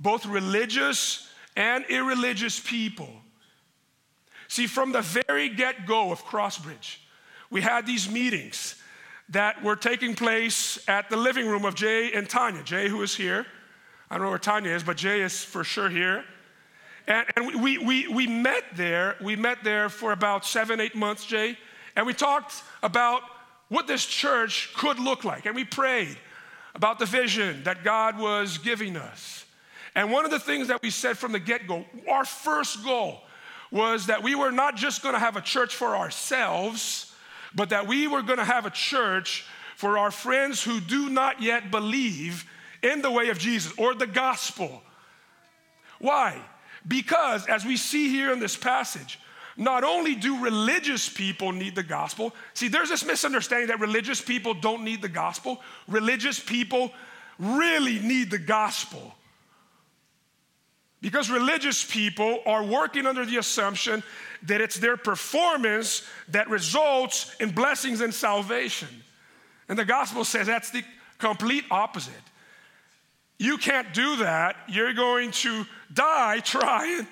both 0.00 0.26
religious 0.26 1.28
and 1.56 1.84
irreligious 1.88 2.60
people. 2.60 3.10
See, 4.48 4.66
from 4.66 4.92
the 4.92 5.02
very 5.02 5.48
get 5.48 5.86
go 5.86 6.10
of 6.10 6.24
Crossbridge, 6.24 6.98
we 7.50 7.60
had 7.60 7.86
these 7.86 8.10
meetings 8.10 8.76
that 9.30 9.62
were 9.62 9.76
taking 9.76 10.14
place 10.14 10.78
at 10.88 11.10
the 11.10 11.16
living 11.16 11.46
room 11.46 11.64
of 11.64 11.74
Jay 11.74 12.12
and 12.12 12.28
Tanya. 12.28 12.62
Jay, 12.62 12.88
who 12.88 13.02
is 13.02 13.14
here, 13.14 13.46
I 14.10 14.14
don't 14.14 14.24
know 14.24 14.30
where 14.30 14.38
Tanya 14.38 14.70
is, 14.70 14.82
but 14.82 14.96
Jay 14.96 15.20
is 15.20 15.44
for 15.44 15.64
sure 15.64 15.90
here. 15.90 16.24
And, 17.06 17.26
and 17.36 17.62
we, 17.62 17.78
we, 17.78 18.08
we 18.08 18.26
met 18.26 18.64
there. 18.74 19.16
We 19.22 19.36
met 19.36 19.64
there 19.64 19.88
for 19.88 20.12
about 20.12 20.46
seven, 20.46 20.80
eight 20.80 20.94
months, 20.94 21.26
Jay. 21.26 21.58
And 21.96 22.06
we 22.06 22.14
talked 22.14 22.62
about 22.82 23.22
what 23.68 23.86
this 23.86 24.06
church 24.06 24.72
could 24.74 24.98
look 24.98 25.24
like. 25.24 25.44
And 25.44 25.54
we 25.54 25.64
prayed 25.64 26.16
about 26.74 26.98
the 26.98 27.06
vision 27.06 27.62
that 27.64 27.84
God 27.84 28.18
was 28.18 28.56
giving 28.58 28.96
us. 28.96 29.44
And 29.98 30.12
one 30.12 30.24
of 30.24 30.30
the 30.30 30.38
things 30.38 30.68
that 30.68 30.80
we 30.80 30.90
said 30.90 31.18
from 31.18 31.32
the 31.32 31.40
get 31.40 31.66
go, 31.66 31.84
our 32.08 32.24
first 32.24 32.84
goal 32.84 33.20
was 33.72 34.06
that 34.06 34.22
we 34.22 34.36
were 34.36 34.52
not 34.52 34.76
just 34.76 35.02
gonna 35.02 35.18
have 35.18 35.36
a 35.36 35.40
church 35.40 35.74
for 35.74 35.96
ourselves, 35.96 37.12
but 37.52 37.70
that 37.70 37.88
we 37.88 38.06
were 38.06 38.22
gonna 38.22 38.44
have 38.44 38.64
a 38.64 38.70
church 38.70 39.44
for 39.74 39.98
our 39.98 40.12
friends 40.12 40.62
who 40.62 40.78
do 40.78 41.08
not 41.08 41.42
yet 41.42 41.72
believe 41.72 42.48
in 42.80 43.02
the 43.02 43.10
way 43.10 43.30
of 43.30 43.40
Jesus 43.40 43.72
or 43.76 43.92
the 43.92 44.06
gospel. 44.06 44.84
Why? 45.98 46.40
Because, 46.86 47.44
as 47.46 47.64
we 47.64 47.76
see 47.76 48.08
here 48.08 48.32
in 48.32 48.38
this 48.38 48.54
passage, 48.54 49.18
not 49.56 49.82
only 49.82 50.14
do 50.14 50.40
religious 50.40 51.08
people 51.08 51.50
need 51.50 51.74
the 51.74 51.82
gospel, 51.82 52.32
see, 52.54 52.68
there's 52.68 52.90
this 52.90 53.04
misunderstanding 53.04 53.66
that 53.66 53.80
religious 53.80 54.20
people 54.20 54.54
don't 54.54 54.84
need 54.84 55.02
the 55.02 55.08
gospel. 55.08 55.60
Religious 55.88 56.38
people 56.38 56.92
really 57.40 57.98
need 57.98 58.30
the 58.30 58.38
gospel. 58.38 59.16
Because 61.00 61.30
religious 61.30 61.84
people 61.84 62.40
are 62.44 62.64
working 62.64 63.06
under 63.06 63.24
the 63.24 63.36
assumption 63.36 64.02
that 64.44 64.60
it's 64.60 64.78
their 64.78 64.96
performance 64.96 66.06
that 66.28 66.48
results 66.48 67.34
in 67.38 67.50
blessings 67.50 68.00
and 68.00 68.12
salvation. 68.12 68.88
And 69.68 69.78
the 69.78 69.84
gospel 69.84 70.24
says 70.24 70.46
that's 70.46 70.70
the 70.70 70.82
complete 71.18 71.64
opposite. 71.70 72.14
You 73.38 73.58
can't 73.58 73.94
do 73.94 74.16
that. 74.16 74.56
You're 74.68 74.94
going 74.94 75.30
to 75.30 75.64
die 75.92 76.40
trying. 76.40 77.06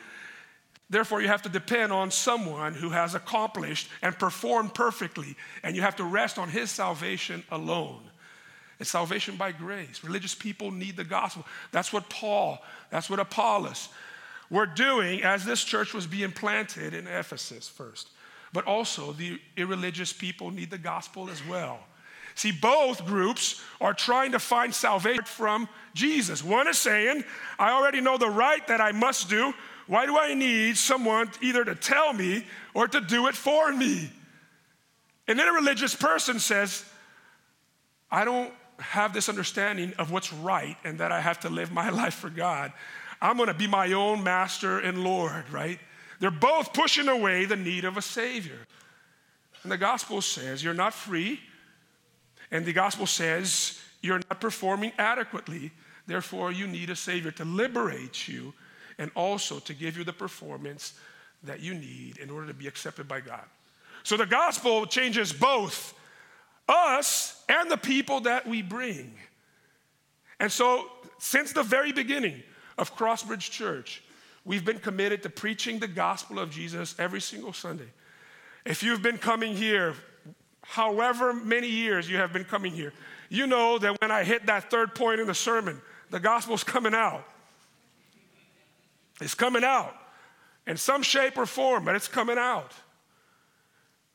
Therefore, 0.88 1.20
you 1.20 1.28
have 1.28 1.42
to 1.42 1.48
depend 1.48 1.92
on 1.92 2.10
someone 2.10 2.74
who 2.74 2.90
has 2.90 3.14
accomplished 3.14 3.88
and 4.02 4.16
performed 4.18 4.74
perfectly, 4.74 5.36
and 5.62 5.74
you 5.74 5.82
have 5.82 5.96
to 5.96 6.04
rest 6.04 6.38
on 6.38 6.48
his 6.48 6.70
salvation 6.70 7.42
alone. 7.50 8.02
It's 8.78 8.90
salvation 8.90 9.36
by 9.36 9.52
grace. 9.52 10.04
Religious 10.04 10.34
people 10.34 10.70
need 10.70 10.96
the 10.96 11.04
gospel. 11.04 11.46
That's 11.72 11.92
what 11.92 12.10
Paul, 12.10 12.62
that's 12.90 13.08
what 13.08 13.20
Apollos 13.20 13.88
were 14.50 14.66
doing 14.66 15.22
as 15.22 15.44
this 15.44 15.64
church 15.64 15.94
was 15.94 16.06
being 16.06 16.32
planted 16.32 16.94
in 16.94 17.06
Ephesus 17.06 17.68
first. 17.68 18.10
But 18.52 18.66
also, 18.66 19.12
the 19.12 19.40
irreligious 19.56 20.12
people 20.12 20.50
need 20.50 20.70
the 20.70 20.78
gospel 20.78 21.30
as 21.30 21.44
well. 21.46 21.80
See, 22.34 22.52
both 22.52 23.06
groups 23.06 23.62
are 23.80 23.94
trying 23.94 24.32
to 24.32 24.38
find 24.38 24.74
salvation 24.74 25.24
from 25.24 25.68
Jesus. 25.94 26.44
One 26.44 26.68
is 26.68 26.76
saying, 26.76 27.24
I 27.58 27.72
already 27.72 28.02
know 28.02 28.18
the 28.18 28.28
right 28.28 28.64
that 28.68 28.80
I 28.80 28.92
must 28.92 29.30
do. 29.30 29.54
Why 29.86 30.04
do 30.04 30.18
I 30.18 30.34
need 30.34 30.76
someone 30.76 31.30
either 31.40 31.64
to 31.64 31.74
tell 31.74 32.12
me 32.12 32.44
or 32.74 32.88
to 32.88 33.00
do 33.00 33.26
it 33.28 33.34
for 33.34 33.72
me? 33.72 34.10
And 35.26 35.38
then 35.38 35.48
a 35.48 35.52
religious 35.52 35.94
person 35.94 36.38
says, 36.38 36.84
I 38.10 38.24
don't 38.24 38.52
have 38.78 39.12
this 39.12 39.28
understanding 39.28 39.92
of 39.98 40.10
what's 40.10 40.32
right 40.32 40.76
and 40.84 40.98
that 40.98 41.12
I 41.12 41.20
have 41.20 41.40
to 41.40 41.48
live 41.48 41.72
my 41.72 41.90
life 42.02 42.14
for 42.14 42.30
God. 42.30 42.72
I'm 43.20 43.36
gonna 43.38 43.54
be 43.54 43.66
my 43.66 43.92
own 43.92 44.22
master 44.22 44.78
and 44.78 45.02
Lord, 45.02 45.48
right? 45.50 45.78
They're 46.20 46.30
both 46.30 46.72
pushing 46.72 47.08
away 47.08 47.44
the 47.44 47.56
need 47.56 47.84
of 47.84 47.96
a 47.96 48.02
Savior. 48.02 48.58
And 49.62 49.72
the 49.72 49.76
gospel 49.76 50.20
says 50.20 50.62
you're 50.62 50.74
not 50.74 50.94
free, 50.94 51.40
and 52.50 52.64
the 52.64 52.72
gospel 52.72 53.06
says 53.06 53.80
you're 54.00 54.20
not 54.30 54.40
performing 54.40 54.92
adequately. 54.98 55.72
Therefore, 56.06 56.52
you 56.52 56.66
need 56.66 56.90
a 56.90 56.96
Savior 56.96 57.32
to 57.32 57.44
liberate 57.44 58.28
you 58.28 58.54
and 58.98 59.10
also 59.14 59.58
to 59.58 59.74
give 59.74 59.98
you 59.98 60.04
the 60.04 60.12
performance 60.12 60.94
that 61.42 61.60
you 61.60 61.74
need 61.74 62.18
in 62.18 62.30
order 62.30 62.46
to 62.46 62.54
be 62.54 62.68
accepted 62.68 63.08
by 63.08 63.20
God. 63.20 63.44
So 64.04 64.16
the 64.16 64.26
gospel 64.26 64.86
changes 64.86 65.32
both 65.32 65.94
us 66.68 67.44
and 67.48 67.70
the 67.70 67.76
people 67.76 68.20
that 68.20 68.46
we 68.46 68.62
bring. 68.62 69.12
And 70.40 70.50
so, 70.50 70.86
since 71.18 71.52
the 71.52 71.62
very 71.62 71.92
beginning 71.92 72.42
of 72.76 72.94
Crossbridge 72.94 73.50
Church, 73.50 74.02
we've 74.44 74.64
been 74.64 74.78
committed 74.78 75.22
to 75.22 75.30
preaching 75.30 75.78
the 75.78 75.88
gospel 75.88 76.38
of 76.38 76.50
Jesus 76.50 76.94
every 76.98 77.20
single 77.20 77.52
Sunday. 77.52 77.88
If 78.64 78.82
you've 78.82 79.02
been 79.02 79.18
coming 79.18 79.56
here, 79.56 79.94
however 80.62 81.32
many 81.32 81.68
years 81.68 82.10
you 82.10 82.16
have 82.16 82.32
been 82.32 82.44
coming 82.44 82.72
here, 82.72 82.92
you 83.28 83.46
know 83.46 83.78
that 83.78 84.00
when 84.00 84.10
I 84.10 84.24
hit 84.24 84.46
that 84.46 84.70
third 84.70 84.94
point 84.94 85.20
in 85.20 85.26
the 85.26 85.34
sermon, 85.34 85.80
the 86.10 86.20
gospel's 86.20 86.64
coming 86.64 86.94
out. 86.94 87.24
It's 89.20 89.34
coming 89.34 89.64
out 89.64 89.94
in 90.66 90.76
some 90.76 91.02
shape 91.02 91.38
or 91.38 91.46
form, 91.46 91.84
but 91.84 91.94
it's 91.94 92.08
coming 92.08 92.38
out. 92.38 92.72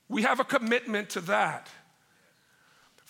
We 0.07 0.23
have 0.23 0.39
a 0.39 0.43
commitment 0.43 1.11
to 1.11 1.21
that. 1.21 1.69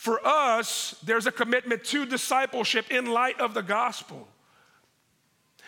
For 0.02 0.20
us, 0.26 0.96
there's 1.04 1.28
a 1.28 1.32
commitment 1.32 1.84
to 1.84 2.08
discipleship 2.08 2.90
in 2.90 3.06
light 3.06 3.40
of 3.40 3.54
the 3.54 3.62
gospel. 3.62 4.28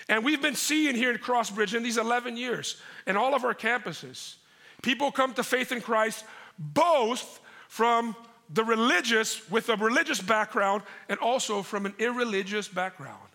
And 0.09 0.25
we've 0.25 0.41
been 0.41 0.55
seeing 0.55 0.95
here 0.95 1.11
in 1.11 1.19
Crossbridge 1.19 1.75
in 1.75 1.83
these 1.83 1.99
11 1.99 2.35
years, 2.35 2.81
in 3.05 3.15
all 3.15 3.35
of 3.35 3.45
our 3.45 3.53
campuses, 3.53 4.37
people 4.81 5.11
come 5.11 5.35
to 5.35 5.43
faith 5.43 5.71
in 5.71 5.81
Christ 5.81 6.25
both 6.57 7.41
from 7.67 8.15
the 8.49 8.63
religious, 8.63 9.47
with 9.51 9.69
a 9.69 9.75
religious 9.75 10.19
background, 10.19 10.81
and 11.09 11.19
also 11.19 11.61
from 11.61 11.85
an 11.85 11.93
irreligious 11.99 12.67
background. 12.67 13.29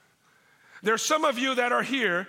There's 0.83 1.03
some 1.03 1.25
of 1.25 1.39
you 1.39 1.55
that 1.55 1.71
are 1.71 1.85
here 1.85 2.27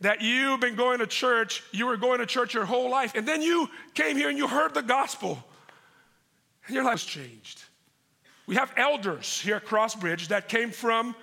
that 0.00 0.20
you've 0.20 0.60
been 0.60 0.76
going 0.76 1.00
to 1.00 1.08
church, 1.08 1.64
you 1.72 1.86
were 1.86 1.96
going 1.96 2.20
to 2.20 2.26
church 2.26 2.54
your 2.54 2.66
whole 2.66 2.88
life, 2.88 3.16
and 3.16 3.26
then 3.26 3.42
you 3.42 3.68
came 3.94 4.16
here 4.16 4.28
and 4.28 4.38
you 4.38 4.46
heard 4.46 4.74
the 4.74 4.82
gospel, 4.82 5.42
and 6.68 6.76
your 6.76 6.84
life 6.84 6.92
was 6.92 7.04
changed. 7.04 7.64
We 8.52 8.56
have 8.56 8.74
elders 8.76 9.40
here 9.40 9.56
at 9.56 9.64
Crossbridge 9.64 10.28
that 10.28 10.46
came 10.46 10.72
from 10.72 11.16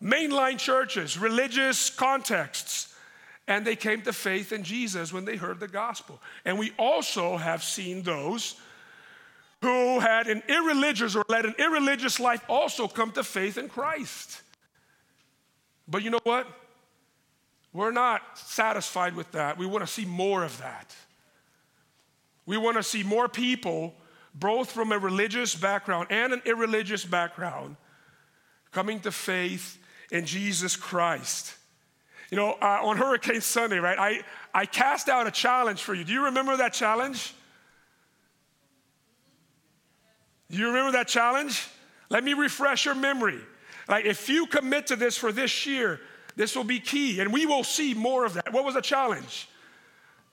mainline 0.00 0.56
churches, 0.56 1.18
religious 1.18 1.90
contexts, 1.90 2.94
and 3.48 3.66
they 3.66 3.74
came 3.74 4.02
to 4.02 4.12
faith 4.12 4.52
in 4.52 4.62
Jesus 4.62 5.12
when 5.12 5.24
they 5.24 5.34
heard 5.34 5.58
the 5.58 5.66
gospel. 5.66 6.22
And 6.44 6.56
we 6.56 6.70
also 6.78 7.38
have 7.38 7.64
seen 7.64 8.04
those 8.04 8.54
who 9.62 9.98
had 9.98 10.28
an 10.28 10.44
irreligious 10.48 11.16
or 11.16 11.24
led 11.28 11.44
an 11.44 11.56
irreligious 11.58 12.20
life 12.20 12.44
also 12.48 12.86
come 12.86 13.10
to 13.10 13.24
faith 13.24 13.58
in 13.58 13.68
Christ. 13.68 14.40
But 15.88 16.04
you 16.04 16.10
know 16.10 16.20
what? 16.22 16.46
We're 17.72 17.90
not 17.90 18.22
satisfied 18.38 19.16
with 19.16 19.32
that. 19.32 19.58
We 19.58 19.66
want 19.66 19.84
to 19.84 19.92
see 19.92 20.04
more 20.04 20.44
of 20.44 20.56
that. 20.58 20.94
We 22.46 22.58
want 22.58 22.76
to 22.76 22.84
see 22.84 23.02
more 23.02 23.28
people 23.28 23.96
both 24.34 24.72
from 24.72 24.92
a 24.92 24.98
religious 24.98 25.54
background 25.54 26.08
and 26.10 26.32
an 26.32 26.42
irreligious 26.44 27.04
background, 27.04 27.76
coming 28.72 29.00
to 29.00 29.12
faith 29.12 29.78
in 30.10 30.26
Jesus 30.26 30.76
Christ. 30.76 31.54
You 32.30 32.36
know, 32.36 32.56
uh, 32.60 32.80
on 32.82 32.96
Hurricane 32.96 33.40
Sunday, 33.40 33.78
right, 33.78 33.98
I, 33.98 34.22
I 34.52 34.66
cast 34.66 35.08
out 35.08 35.26
a 35.26 35.30
challenge 35.30 35.82
for 35.82 35.94
you. 35.94 36.04
Do 36.04 36.12
you 36.12 36.24
remember 36.24 36.56
that 36.56 36.72
challenge? 36.72 37.32
Do 40.50 40.58
you 40.58 40.66
remember 40.66 40.92
that 40.92 41.06
challenge? 41.08 41.68
Let 42.10 42.24
me 42.24 42.34
refresh 42.34 42.84
your 42.84 42.94
memory. 42.94 43.40
Like, 43.88 44.04
if 44.04 44.28
you 44.28 44.46
commit 44.46 44.88
to 44.88 44.96
this 44.96 45.16
for 45.16 45.30
this 45.30 45.66
year, 45.66 46.00
this 46.36 46.56
will 46.56 46.64
be 46.64 46.80
key, 46.80 47.20
and 47.20 47.32
we 47.32 47.46
will 47.46 47.64
see 47.64 47.94
more 47.94 48.24
of 48.24 48.34
that. 48.34 48.52
What 48.52 48.64
was 48.64 48.74
the 48.74 48.80
challenge? 48.80 49.48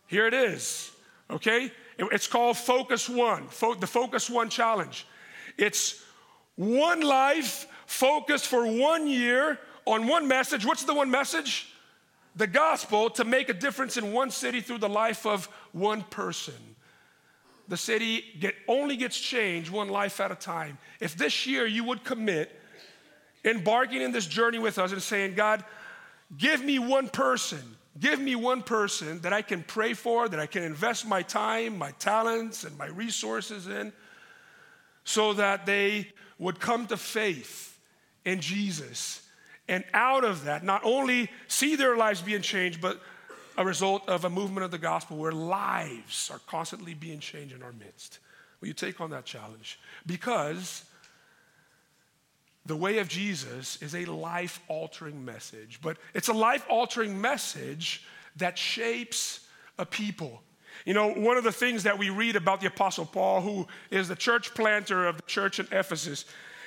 Here 0.08 0.26
it 0.26 0.34
is, 0.34 0.92
okay? 1.30 1.72
It's 2.12 2.28
called 2.28 2.58
Focus 2.58 3.08
One, 3.08 3.46
the 3.80 3.88
Focus 3.88 4.30
One 4.30 4.50
Challenge. 4.50 5.06
It's 5.58 6.04
one 6.56 7.02
life 7.02 7.68
focused 7.86 8.48
for 8.48 8.66
one 8.66 9.08
year 9.08 9.60
on 9.86 10.08
one 10.08 10.28
message. 10.28 10.66
What's 10.66 10.84
the 10.84 10.94
one 10.94 11.12
message? 11.12 11.74
The 12.36 12.48
gospel 12.48 13.10
to 13.12 13.26
make 13.26 13.50
a 13.50 13.54
difference 13.54 13.98
in 13.98 14.14
one 14.14 14.32
city 14.32 14.62
through 14.62 14.78
the 14.80 14.90
life 14.90 15.26
of 15.26 15.46
one 15.74 16.02
person. 16.04 16.56
The 17.68 17.78
city 17.78 18.24
get, 18.40 18.56
only 18.68 18.98
gets 18.98 19.20
changed 19.20 19.70
one 19.70 19.90
life 19.90 20.20
at 20.20 20.32
a 20.32 20.36
time. 20.36 20.78
If 21.00 21.16
this 21.16 21.46
year 21.46 21.66
you 21.66 21.84
would 21.84 22.04
commit 22.04 22.58
embarking 23.44 24.02
in 24.02 24.12
this 24.12 24.28
journey 24.28 24.60
with 24.60 24.78
us 24.78 24.92
and 24.92 25.02
saying, 25.02 25.36
God, 25.36 25.64
give 26.38 26.64
me 26.64 26.80
one 26.80 27.10
person, 27.10 27.78
give 28.00 28.20
me 28.20 28.36
one 28.36 28.62
person 28.64 29.20
that 29.22 29.34
I 29.34 29.42
can 29.42 29.64
pray 29.64 29.94
for, 29.94 30.30
that 30.30 30.40
I 30.40 30.46
can 30.46 30.64
invest 30.64 31.06
my 31.06 31.22
time, 31.22 31.78
my 31.78 31.92
talents, 31.92 32.64
and 32.64 32.78
my 32.78 32.88
resources 32.88 33.68
in, 33.68 33.92
so 35.04 35.34
that 35.34 35.66
they 35.66 36.08
would 36.40 36.60
come 36.60 36.88
to 36.88 36.98
faith 36.98 37.80
in 38.26 38.40
Jesus. 38.40 39.22
And 39.68 39.84
out 39.94 40.24
of 40.24 40.46
that, 40.46 40.64
not 40.64 40.82
only 40.84 41.30
see 41.48 41.76
their 41.76 41.96
lives 41.96 42.22
being 42.22 42.42
changed, 42.42 42.82
but 42.82 43.02
a 43.58 43.66
result 43.66 44.08
of 44.08 44.26
a 44.26 44.30
movement 44.30 44.64
of 44.64 44.72
the 44.72 44.78
gospel 44.78 45.18
where 45.18 45.32
lives 45.32 46.30
are 46.32 46.40
constantly 46.48 46.94
being 46.94 47.20
changed 47.20 47.54
in 47.54 47.62
our 47.62 47.74
midst. 47.74 48.20
Will 48.60 48.70
you 48.70 48.74
take 48.74 49.02
on 49.02 49.10
that 49.10 49.26
challenge? 49.26 49.80
Because 50.06 50.86
the 52.66 52.76
way 52.76 53.00
of 53.00 53.08
Jesus 53.08 53.82
is 53.82 53.96
a 53.96 54.06
life 54.06 54.60
altering 54.68 55.26
message, 55.26 55.80
but 55.82 55.98
it's 56.14 56.28
a 56.28 56.34
life 56.34 56.66
altering 56.70 57.20
message 57.20 58.04
that 58.36 58.58
shapes 58.58 59.48
a 59.78 59.86
people. 59.86 60.42
You 60.86 60.94
know, 60.94 61.14
one 61.14 61.38
of 61.38 61.44
the 61.44 61.52
things 61.52 61.84
that 61.84 61.98
we 61.98 62.10
read 62.10 62.36
about 62.36 62.62
the 62.62 62.68
Apostle 62.68 63.06
Paul, 63.06 63.42
who 63.42 63.68
is 63.90 64.08
the 64.08 64.16
church 64.16 64.54
planter 64.54 65.06
of 65.06 65.18
the 65.18 65.24
church 65.24 65.60
in 65.60 65.68
Ephesus, 65.72 66.26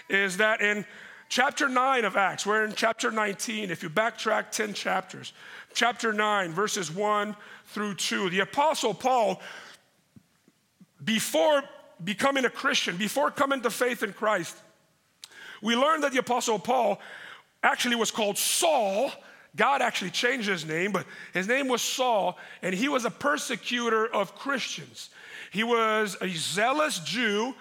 is 0.09 0.37
that 0.37 0.61
in 0.61 0.85
chapter 1.29 1.69
9 1.69 2.05
of 2.05 2.17
Acts, 2.17 2.45
we're 2.45 2.65
in 2.65 2.73
chapter 2.75 3.11
19, 3.11 3.71
if 3.71 3.83
you 3.83 3.91
backtrack 3.91 4.51
10 4.51 4.75
chapters, 4.75 5.33
chapter 5.73 6.13
9, 6.13 6.53
verses 6.53 6.91
1 6.91 7.35
through 7.67 7.95
2, 7.95 8.31
the 8.31 8.41
Apostle 8.41 8.95
Paul, 8.95 9.41
before 11.03 11.63
becoming 12.03 12.45
a 12.45 12.51
Christian, 12.51 12.97
before 12.97 13.31
coming 13.31 13.61
to 13.63 13.71
faith 13.71 14.03
in 14.03 14.13
Christ, 14.13 14.57
we 15.63 15.77
learned 15.77 16.05
that 16.05 16.13
the 16.13 16.19
Apostle 16.19 16.59
Paul 16.59 17.01
actually 17.63 17.97
was 17.97 18.11
called 18.11 18.39
Saul. 18.39 19.11
God 19.57 19.83
actually 19.83 20.11
changed 20.11 20.49
his 20.49 20.65
name, 20.65 20.93
but 20.93 21.07
his 21.33 21.47
name 21.47 21.69
was 21.69 21.81
Saul, 21.81 22.39
and 22.63 22.75
he 22.75 22.89
was 22.89 23.05
a 23.05 23.11
persecutor 23.11 24.07
of 24.07 24.35
Christians. 24.35 25.11
He 25.51 25.63
was 25.63 26.17
a 26.21 26.29
zealous 26.29 26.99
Jew 26.99 27.55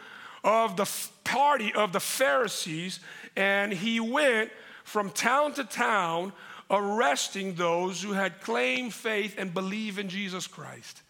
of 0.44 0.76
the 0.76 0.90
party 1.24 1.74
of 1.74 1.94
the 1.94 2.00
Pharisees, 2.00 3.00
and 3.36 3.72
he 3.72 4.00
went 4.00 4.52
from 4.84 5.10
town 5.12 5.54
to 5.54 5.64
town 5.64 6.34
arresting 6.70 7.54
those 7.54 8.02
who 8.02 8.14
had 8.14 8.42
claimed 8.42 8.94
faith 8.94 9.36
and 9.38 9.54
believe 9.54 10.00
in 10.00 10.10
Jesus 10.10 10.48
Christ. 10.48 11.02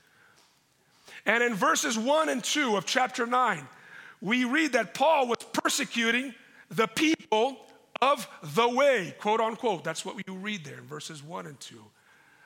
And 1.25 1.41
in 1.41 1.53
verses 1.53 1.97
1 1.97 2.29
and 2.29 2.43
2 2.43 2.75
of 2.75 2.85
chapter 2.85 3.25
9, 3.25 3.65
we 4.21 4.43
read 4.45 4.73
that 4.73 4.93
Paul 4.93 5.27
was 5.27 5.37
persecuting 5.53 6.33
the 6.75 6.87
people 6.87 7.57
of 8.01 8.27
the 8.55 8.67
way, 8.67 9.15
quote 9.19 9.39
unquote. 9.39 9.83
That's 9.83 10.05
what 10.05 10.15
we 10.15 10.23
read 10.27 10.65
there 10.65 10.77
in 10.77 10.85
verses 10.85 11.23
1 11.23 11.45
and 11.47 11.59
2. 11.59 11.75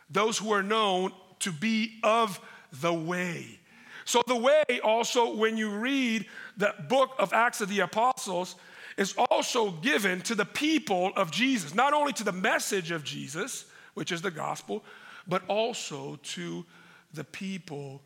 Those 0.10 0.38
who 0.38 0.52
are 0.52 0.64
known 0.64 1.12
to 1.40 1.52
be 1.52 2.00
of 2.04 2.40
the 2.82 2.94
way. 2.94 3.60
So, 4.06 4.22
the 4.26 4.38
way 4.38 4.64
also, 4.84 5.36
when 5.36 5.58
you 5.58 5.70
read 5.70 6.26
the 6.56 6.74
book 6.88 7.12
of 7.20 7.34
Acts 7.34 7.60
of 7.60 7.68
the 7.70 7.82
Apostles, 7.82 8.56
is 8.98 9.14
also 9.30 9.72
given 9.72 10.22
to 10.22 10.34
the 10.34 10.46
people 10.46 11.12
of 11.16 11.30
Jesus, 11.30 11.76
not 11.76 11.94
only 11.94 12.14
to 12.14 12.24
the 12.24 12.32
message 12.32 12.92
of 12.92 13.04
Jesus, 13.04 13.66
which 13.96 14.12
is 14.12 14.22
the 14.22 14.32
gospel, 14.32 14.84
but 15.28 15.44
also 15.48 16.18
to 16.24 16.66
the 17.14 17.24
people 17.26 18.02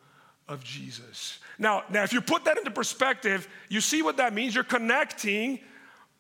of 0.48 0.64
Jesus. 0.64 1.40
Now, 1.60 1.84
now 1.90 2.04
if 2.04 2.12
you 2.12 2.20
put 2.20 2.46
that 2.46 2.58
into 2.58 2.72
perspective, 2.72 3.48
you 3.70 3.80
see 3.80 4.02
what 4.02 4.18
that 4.18 4.34
means. 4.34 4.56
You're 4.56 4.64
connecting 4.64 5.60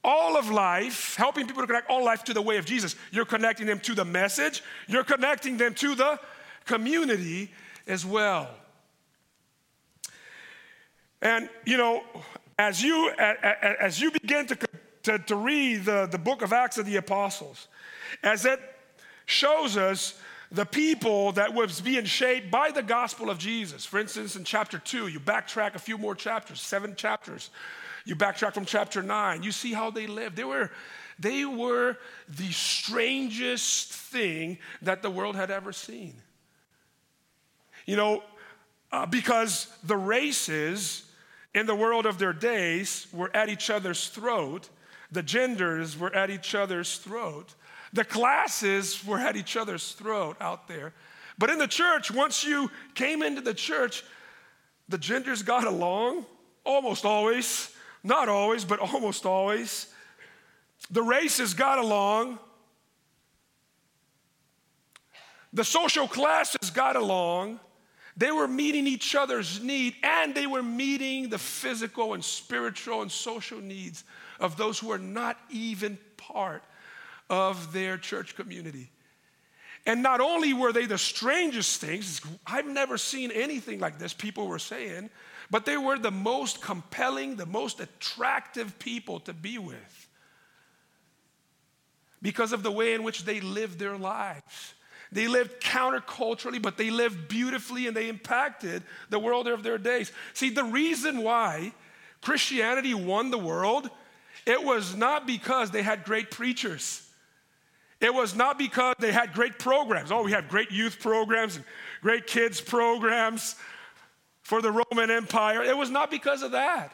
all 0.03 0.37
of 0.37 0.49
life, 0.49 1.15
helping 1.15 1.45
people 1.47 1.61
to 1.61 1.67
connect 1.67 1.89
all 1.89 2.03
life 2.03 2.23
to 2.25 2.33
the 2.33 2.41
way 2.41 2.57
of 2.57 2.65
Jesus. 2.65 2.95
You're 3.11 3.25
connecting 3.25 3.67
them 3.67 3.79
to 3.81 3.93
the 3.93 4.05
message, 4.05 4.63
you're 4.87 5.03
connecting 5.03 5.57
them 5.57 5.73
to 5.75 5.95
the 5.95 6.19
community 6.65 7.51
as 7.87 8.05
well. 8.05 8.49
And, 11.21 11.49
you 11.65 11.77
know, 11.77 12.03
as 12.57 12.81
you, 12.81 13.11
as 13.11 14.01
you 14.01 14.11
begin 14.11 14.47
to, 14.47 14.57
to, 15.03 15.19
to 15.19 15.35
read 15.35 15.85
the, 15.85 16.07
the 16.09 16.17
book 16.17 16.41
of 16.41 16.51
Acts 16.51 16.77
of 16.77 16.85
the 16.85 16.95
Apostles, 16.95 17.67
as 18.23 18.45
it 18.45 18.59
shows 19.25 19.77
us 19.77 20.19
the 20.51 20.65
people 20.65 21.31
that 21.33 21.53
was 21.53 21.79
being 21.79 22.03
shaped 22.03 22.51
by 22.51 22.71
the 22.71 22.83
gospel 22.83 23.29
of 23.29 23.37
Jesus. 23.37 23.85
For 23.85 23.99
instance, 23.99 24.35
in 24.35 24.43
chapter 24.43 24.79
2, 24.79 25.07
you 25.07 25.19
backtrack 25.19 25.75
a 25.75 25.79
few 25.79 25.97
more 25.97 26.13
chapters, 26.13 26.59
seven 26.59 26.95
chapters. 26.95 27.51
You 28.05 28.15
backtrack 28.15 28.53
from 28.53 28.65
chapter 28.65 29.03
9, 29.03 29.43
you 29.43 29.51
see 29.51 29.73
how 29.73 29.91
they 29.91 30.07
lived. 30.07 30.35
They 30.35 30.43
were, 30.43 30.71
they 31.19 31.45
were 31.45 31.97
the 32.27 32.51
strangest 32.51 33.93
thing 33.93 34.57
that 34.81 35.01
the 35.01 35.11
world 35.11 35.35
had 35.35 35.51
ever 35.51 35.71
seen. 35.71 36.15
You 37.85 37.95
know, 37.95 38.23
uh, 38.91 39.05
because 39.05 39.67
the 39.83 39.97
races 39.97 41.05
in 41.53 41.65
the 41.65 41.75
world 41.75 42.05
of 42.05 42.17
their 42.17 42.33
days 42.33 43.07
were 43.11 43.29
at 43.35 43.49
each 43.49 43.69
other's 43.69 44.07
throat, 44.07 44.69
the 45.11 45.23
genders 45.23 45.97
were 45.97 46.13
at 46.15 46.29
each 46.29 46.55
other's 46.55 46.97
throat, 46.97 47.53
the 47.93 48.05
classes 48.05 49.05
were 49.05 49.19
at 49.19 49.35
each 49.35 49.57
other's 49.57 49.91
throat 49.93 50.37
out 50.39 50.67
there. 50.67 50.93
But 51.37 51.49
in 51.49 51.57
the 51.57 51.67
church, 51.67 52.11
once 52.11 52.43
you 52.43 52.71
came 52.95 53.21
into 53.21 53.41
the 53.41 53.53
church, 53.53 54.03
the 54.87 54.97
genders 54.97 55.43
got 55.43 55.65
along 55.65 56.25
almost 56.63 57.05
always. 57.05 57.70
Not 58.03 58.29
always, 58.29 58.65
but 58.65 58.79
almost 58.79 59.25
always. 59.25 59.87
The 60.89 61.03
races 61.03 61.53
got 61.53 61.77
along. 61.77 62.39
The 65.53 65.63
social 65.63 66.07
classes 66.07 66.69
got 66.71 66.95
along. 66.95 67.59
They 68.17 68.31
were 68.31 68.47
meeting 68.47 68.87
each 68.87 69.15
other's 69.15 69.63
need 69.63 69.95
and 70.03 70.35
they 70.35 70.47
were 70.47 70.63
meeting 70.63 71.29
the 71.29 71.37
physical 71.37 72.13
and 72.13 72.23
spiritual 72.23 73.01
and 73.01 73.11
social 73.11 73.59
needs 73.59 74.03
of 74.39 74.57
those 74.57 74.79
who 74.79 74.91
are 74.91 74.97
not 74.97 75.37
even 75.49 75.97
part 76.17 76.63
of 77.29 77.71
their 77.71 77.97
church 77.97 78.35
community. 78.35 78.91
And 79.85 80.03
not 80.03 80.19
only 80.19 80.53
were 80.53 80.73
they 80.73 80.85
the 80.85 80.97
strangest 80.97 81.81
things, 81.81 82.21
I've 82.45 82.67
never 82.67 82.97
seen 82.97 83.31
anything 83.31 83.79
like 83.79 83.97
this, 83.97 84.13
people 84.13 84.47
were 84.47 84.59
saying, 84.59 85.09
but 85.51 85.65
they 85.65 85.75
were 85.75 85.99
the 85.99 86.11
most 86.11 86.61
compelling, 86.61 87.35
the 87.35 87.45
most 87.45 87.81
attractive 87.81 88.79
people 88.79 89.19
to 89.19 89.33
be 89.33 89.57
with 89.57 90.07
because 92.21 92.53
of 92.53 92.63
the 92.63 92.71
way 92.71 92.93
in 92.93 93.03
which 93.03 93.25
they 93.25 93.41
lived 93.41 93.77
their 93.77 93.97
lives. 93.97 94.73
They 95.11 95.27
lived 95.27 95.61
counterculturally, 95.61 96.61
but 96.61 96.77
they 96.77 96.89
lived 96.89 97.27
beautifully 97.27 97.87
and 97.87 97.95
they 97.95 98.07
impacted 98.07 98.81
the 99.09 99.19
world 99.19 99.47
of 99.49 99.61
their 99.61 99.77
days. 99.77 100.11
See, 100.33 100.49
the 100.49 100.63
reason 100.63 101.21
why 101.21 101.73
Christianity 102.21 102.93
won 102.93 103.29
the 103.29 103.37
world, 103.37 103.89
it 104.45 104.63
was 104.63 104.95
not 104.95 105.27
because 105.27 105.71
they 105.71 105.81
had 105.81 106.05
great 106.05 106.31
preachers. 106.31 107.05
It 107.99 108.13
was 108.13 108.35
not 108.35 108.57
because 108.57 108.95
they 108.99 109.11
had 109.11 109.33
great 109.33 109.59
programs. 109.59 110.11
Oh, 110.11 110.23
we 110.23 110.31
have 110.31 110.47
great 110.47 110.71
youth 110.71 110.99
programs 111.01 111.57
and 111.57 111.65
great 112.01 112.25
kids 112.25 112.61
programs 112.61 113.55
for 114.51 114.61
the 114.61 114.69
Roman 114.69 115.09
Empire. 115.09 115.63
It 115.63 115.77
was 115.77 115.89
not 115.89 116.11
because 116.11 116.41
of 116.41 116.51
that. 116.51 116.91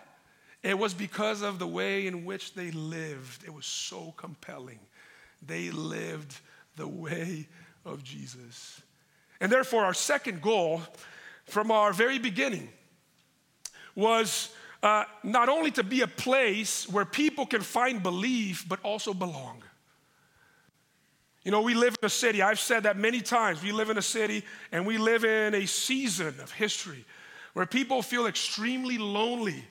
It 0.61 0.77
was 0.77 0.93
because 0.93 1.41
of 1.41 1.57
the 1.57 1.65
way 1.65 2.05
in 2.05 2.23
which 2.23 2.53
they 2.53 2.69
lived. 2.69 3.43
It 3.45 3.51
was 3.51 3.65
so 3.65 4.13
compelling. 4.15 4.77
They 5.41 5.71
lived 5.71 6.39
the 6.75 6.87
way 6.87 7.47
of 7.83 8.03
Jesus. 8.03 8.79
And 9.41 9.51
therefore, 9.51 9.85
our 9.85 9.95
second 9.95 10.43
goal 10.43 10.83
from 11.45 11.71
our 11.71 11.93
very 11.93 12.19
beginning 12.19 12.69
was 13.95 14.53
uh, 14.83 15.05
not 15.23 15.49
only 15.49 15.71
to 15.71 15.83
be 15.83 16.01
a 16.01 16.07
place 16.07 16.87
where 16.87 17.05
people 17.05 17.47
can 17.47 17.61
find 17.61 18.03
belief, 18.03 18.65
but 18.69 18.79
also 18.83 19.15
belong. 19.15 19.63
You 21.43 21.49
know, 21.49 21.63
we 21.63 21.73
live 21.73 21.95
in 21.99 22.05
a 22.05 22.09
city, 22.09 22.43
I've 22.43 22.59
said 22.59 22.83
that 22.83 22.97
many 22.97 23.21
times. 23.21 23.63
We 23.63 23.71
live 23.71 23.89
in 23.89 23.97
a 23.97 24.03
city 24.03 24.43
and 24.71 24.85
we 24.85 24.99
live 24.99 25.25
in 25.25 25.55
a 25.55 25.65
season 25.65 26.35
of 26.39 26.51
history 26.51 27.03
where 27.57 27.65
people 27.65 28.03
feel 28.03 28.27
extremely 28.27 28.99
lonely. 28.99 29.65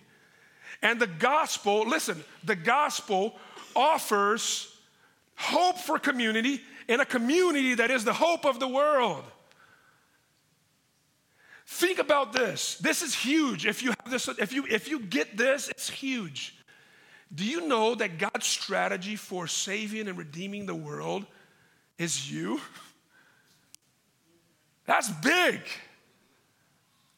And 0.83 0.99
the 0.99 1.07
gospel, 1.07 1.87
listen, 1.87 2.25
the 2.42 2.57
gospel 2.57 3.37
offers 3.77 4.77
hope 5.37 5.79
for 5.79 5.96
community 5.96 6.61
in 6.88 6.99
a 6.99 7.05
community 7.05 7.77
that 7.77 7.92
is 7.92 8.03
the 8.03 8.12
hope 8.12 8.44
of 8.44 8.59
the 8.59 8.66
world. 8.66 9.22
Think 11.68 12.01
about 12.01 12.33
this. 12.33 12.77
This 12.79 13.03
is 13.03 13.14
huge. 13.14 13.66
If 13.66 13.85
you 13.85 13.90
have 13.90 14.11
this, 14.11 14.29
if 14.37 14.53
you 14.53 14.66
if 14.68 14.88
you 14.88 14.99
get 14.99 15.37
this, 15.37 15.68
it's 15.68 15.88
huge. 15.88 16.57
Do 17.33 17.44
you 17.44 17.68
know 17.68 17.94
that 17.94 18.18
God's 18.18 18.46
strategy 18.46 19.14
for 19.14 19.46
saving 19.46 20.09
and 20.09 20.18
redeeming 20.18 20.66
the 20.66 20.75
world 20.75 21.25
is 21.99 22.29
you? 22.33 22.61
That's 24.87 25.09
big. 25.09 25.61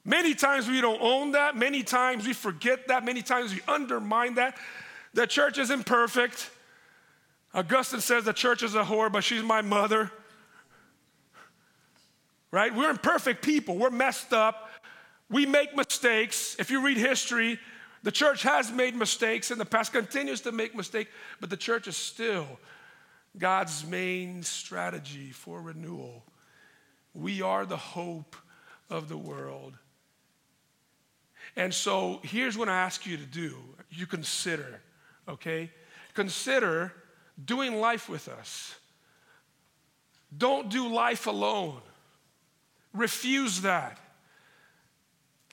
Many 0.04 0.34
times 0.34 0.68
we 0.68 0.80
don't 0.80 1.00
own 1.02 1.32
that. 1.32 1.56
Many 1.56 1.82
times 1.82 2.26
we 2.26 2.32
forget 2.32 2.88
that. 2.88 3.04
Many 3.04 3.22
times 3.22 3.52
we 3.54 3.60
undermine 3.68 4.34
that. 4.36 4.56
The 5.14 5.26
church 5.26 5.58
is 5.58 5.70
imperfect. 5.70 6.50
Augustine 7.54 8.00
says 8.00 8.24
the 8.24 8.32
church 8.32 8.62
is 8.62 8.74
a 8.74 8.84
whore, 8.84 9.10
but 9.10 9.24
she's 9.24 9.42
my 9.42 9.62
mother. 9.62 10.10
Right? 12.50 12.74
We're 12.74 12.90
imperfect 12.90 13.42
people. 13.42 13.76
We're 13.76 13.90
messed 13.90 14.32
up. 14.32 14.70
We 15.30 15.44
make 15.44 15.76
mistakes. 15.76 16.56
If 16.58 16.70
you 16.70 16.84
read 16.84 16.96
history, 16.96 17.58
the 18.02 18.12
church 18.12 18.42
has 18.42 18.70
made 18.70 18.94
mistakes 18.94 19.50
in 19.50 19.58
the 19.58 19.64
past, 19.64 19.92
continues 19.92 20.40
to 20.42 20.52
make 20.52 20.74
mistakes, 20.74 21.10
but 21.40 21.50
the 21.50 21.56
church 21.56 21.88
is 21.88 21.96
still 21.96 22.46
God's 23.36 23.84
main 23.84 24.42
strategy 24.42 25.30
for 25.30 25.60
renewal. 25.60 26.24
We 27.14 27.42
are 27.42 27.66
the 27.66 27.76
hope 27.76 28.36
of 28.88 29.08
the 29.08 29.18
world. 29.18 29.74
And 31.58 31.74
so 31.74 32.20
here's 32.22 32.56
what 32.56 32.68
I 32.68 32.78
ask 32.78 33.04
you 33.04 33.18
to 33.18 33.26
do 33.26 33.56
you 33.90 34.06
consider, 34.06 34.80
okay? 35.28 35.70
Consider 36.14 36.92
doing 37.44 37.80
life 37.80 38.08
with 38.08 38.28
us. 38.28 38.76
Don't 40.36 40.68
do 40.68 40.88
life 40.88 41.26
alone. 41.26 41.80
Refuse 42.94 43.62
that. 43.62 43.98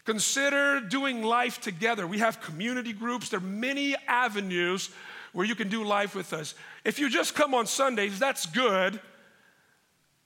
Consider 0.03 0.79
doing 0.79 1.23
life 1.23 1.59
together. 1.59 2.05
We 2.05 2.19
have 2.19 2.39
community 2.39 2.93
groups. 2.93 3.29
There 3.29 3.39
are 3.39 3.43
many 3.43 3.95
avenues 4.07 4.91
where 5.33 5.45
you 5.45 5.55
can 5.55 5.69
do 5.69 5.83
life 5.83 6.13
with 6.13 6.33
us. 6.33 6.53
If 6.83 6.99
you 6.99 7.09
just 7.09 7.33
come 7.33 7.55
on 7.55 7.65
Sundays, 7.65 8.19
that's 8.19 8.45
good, 8.45 8.99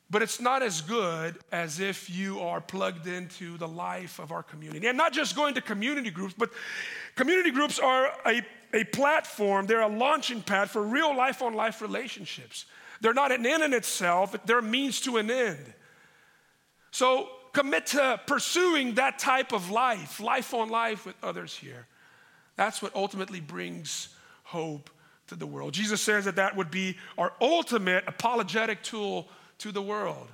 but 0.10 0.22
it's 0.22 0.41
not 0.41 0.63
as 0.63 0.82
good 0.82 1.38
as 1.52 1.80
if 1.80 2.10
you 2.10 2.39
are 2.39 2.60
plugged 2.60 3.06
into 3.06 3.58
the 3.58 3.67
life 3.67 4.19
of 4.19 4.32
our 4.32 4.41
community. 4.41 4.88
And 4.88 4.98
not 4.98 5.13
just 5.13 5.36
going 5.36 5.54
to 5.54 5.62
community 5.62 6.10
groups, 6.10 6.34
but 6.38 6.50
community 7.15 7.52
groups 7.52 7.78
are 7.78 8.12
a, 8.26 8.41
a 8.74 8.84
platform, 8.86 9.67
they're 9.67 9.82
a 9.82 9.88
launching 9.88 10.41
pad 10.41 10.69
for 10.69 10.82
real 10.82 11.15
life 11.15 11.41
on 11.41 11.54
life 11.54 11.82
relationships. 11.82 12.65
They're 13.02 13.13
not 13.13 13.32
an 13.32 13.45
end 13.45 13.63
in 13.63 13.74
itself, 13.74 14.36
they're 14.45 14.62
means 14.62 15.00
to 15.02 15.17
an 15.17 15.30
end. 15.30 15.74
So 16.91 17.30
commit 17.54 17.88
to 17.88 18.19
pursuing 18.26 18.95
that 18.95 19.19
type 19.19 19.54
of 19.54 19.69
life, 19.69 20.19
life 20.19 20.54
on 20.54 20.69
life 20.69 21.06
with 21.06 21.15
others 21.24 21.56
here. 21.56 21.88
That's 22.56 22.82
what 22.82 22.95
ultimately 22.95 23.39
brings 23.39 24.10
hope 24.43 24.89
to 25.28 25.36
the 25.36 25.45
world. 25.45 25.74
Jesus 25.74 26.02
says 26.02 26.26
that 26.26 26.38
that 26.38 26.56
would 26.56 26.72
be 26.72 26.98
our 27.17 27.32
ultimate 27.39 28.04
apologetic 28.08 28.82
tool 28.82 29.28
to 29.60 29.72
the 29.72 29.82
world. 29.82 30.28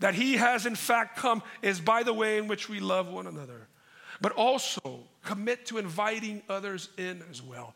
That 0.00 0.14
he 0.14 0.36
has 0.36 0.66
in 0.66 0.74
fact 0.74 1.18
come 1.18 1.42
is 1.62 1.80
by 1.80 2.02
the 2.02 2.14
way 2.14 2.38
in 2.38 2.48
which 2.48 2.68
we 2.68 2.80
love 2.80 3.08
one 3.08 3.26
another. 3.26 3.68
But 4.20 4.32
also 4.32 5.00
commit 5.24 5.66
to 5.66 5.78
inviting 5.78 6.42
others 6.48 6.88
in 6.98 7.22
as 7.30 7.42
well. 7.42 7.74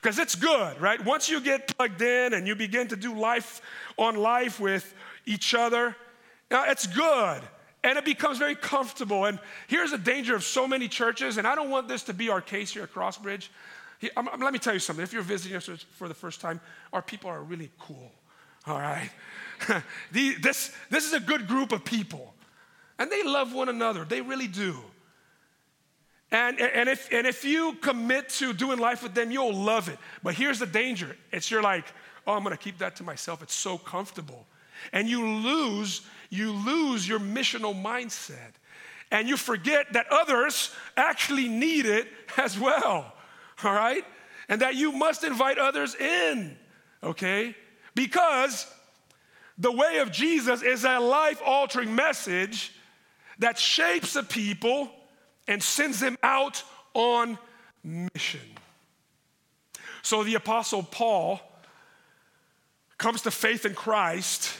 Because 0.00 0.18
it's 0.18 0.34
good, 0.34 0.80
right? 0.80 1.02
Once 1.04 1.28
you 1.28 1.40
get 1.40 1.74
plugged 1.76 2.00
in 2.02 2.34
and 2.34 2.46
you 2.46 2.54
begin 2.54 2.88
to 2.88 2.96
do 2.96 3.18
life 3.18 3.60
on 3.98 4.16
life 4.16 4.58
with 4.60 4.94
each 5.26 5.54
other, 5.54 5.96
uh, 6.50 6.64
it's 6.68 6.86
good 6.86 7.42
and 7.86 7.96
it 7.96 8.04
becomes 8.04 8.38
very 8.38 8.56
comfortable. 8.56 9.26
And 9.26 9.38
here's 9.68 9.92
the 9.92 9.98
danger 9.98 10.34
of 10.34 10.42
so 10.42 10.66
many 10.66 10.88
churches, 10.88 11.38
and 11.38 11.46
I 11.46 11.54
don't 11.54 11.70
want 11.70 11.86
this 11.86 12.02
to 12.04 12.12
be 12.12 12.28
our 12.28 12.40
case 12.40 12.72
here 12.72 12.82
at 12.82 12.92
Crossbridge. 12.92 13.48
let 14.16 14.52
me 14.52 14.58
tell 14.58 14.74
you 14.74 14.80
something. 14.80 15.04
If 15.04 15.12
you're 15.12 15.22
visiting 15.22 15.56
us 15.56 15.70
for 15.92 16.08
the 16.08 16.14
first 16.14 16.40
time, 16.40 16.60
our 16.92 17.00
people 17.00 17.30
are 17.30 17.42
really 17.42 17.70
cool, 17.78 18.10
all 18.66 18.80
right? 18.80 19.08
this, 20.12 20.72
this 20.90 21.04
is 21.04 21.12
a 21.12 21.20
good 21.20 21.46
group 21.46 21.72
of 21.72 21.84
people, 21.84 22.34
and 22.98 23.10
they 23.10 23.22
love 23.22 23.54
one 23.54 23.68
another. 23.68 24.04
They 24.04 24.20
really 24.20 24.48
do. 24.48 24.76
And, 26.32 26.60
and, 26.60 26.88
if, 26.88 27.12
and 27.12 27.26
if 27.26 27.44
you 27.44 27.74
commit 27.74 28.28
to 28.30 28.52
doing 28.52 28.78
life 28.78 29.02
with 29.02 29.14
them, 29.14 29.30
you'll 29.30 29.54
love 29.54 29.88
it. 29.88 29.98
But 30.24 30.34
here's 30.34 30.58
the 30.58 30.66
danger 30.66 31.16
it's 31.30 31.50
you're 31.50 31.62
like, 31.62 31.84
oh, 32.26 32.32
I'm 32.32 32.42
gonna 32.42 32.56
keep 32.56 32.78
that 32.78 32.96
to 32.96 33.04
myself. 33.04 33.42
It's 33.42 33.54
so 33.54 33.78
comfortable. 33.78 34.46
And 34.92 35.08
you 35.08 35.24
lose 35.26 36.02
you 36.30 36.52
lose 36.52 37.08
your 37.08 37.18
missional 37.18 37.80
mindset. 37.80 38.52
And 39.10 39.28
you 39.28 39.36
forget 39.36 39.92
that 39.92 40.06
others 40.10 40.72
actually 40.96 41.48
need 41.48 41.86
it 41.86 42.08
as 42.36 42.58
well, 42.58 43.14
all 43.64 43.72
right? 43.72 44.04
And 44.48 44.62
that 44.62 44.74
you 44.74 44.92
must 44.92 45.24
invite 45.24 45.58
others 45.58 45.94
in, 45.94 46.56
okay? 47.02 47.54
Because 47.94 48.66
the 49.58 49.72
way 49.72 49.98
of 49.98 50.12
Jesus 50.12 50.62
is 50.62 50.84
a 50.84 50.98
life 50.98 51.40
altering 51.44 51.94
message 51.94 52.72
that 53.38 53.58
shapes 53.58 54.16
a 54.16 54.22
people 54.22 54.90
and 55.48 55.62
sends 55.62 56.00
them 56.00 56.16
out 56.22 56.62
on 56.94 57.38
mission. 57.82 58.40
So 60.02 60.24
the 60.24 60.34
Apostle 60.34 60.82
Paul 60.82 61.40
comes 62.98 63.22
to 63.22 63.30
faith 63.30 63.66
in 63.66 63.74
Christ 63.74 64.52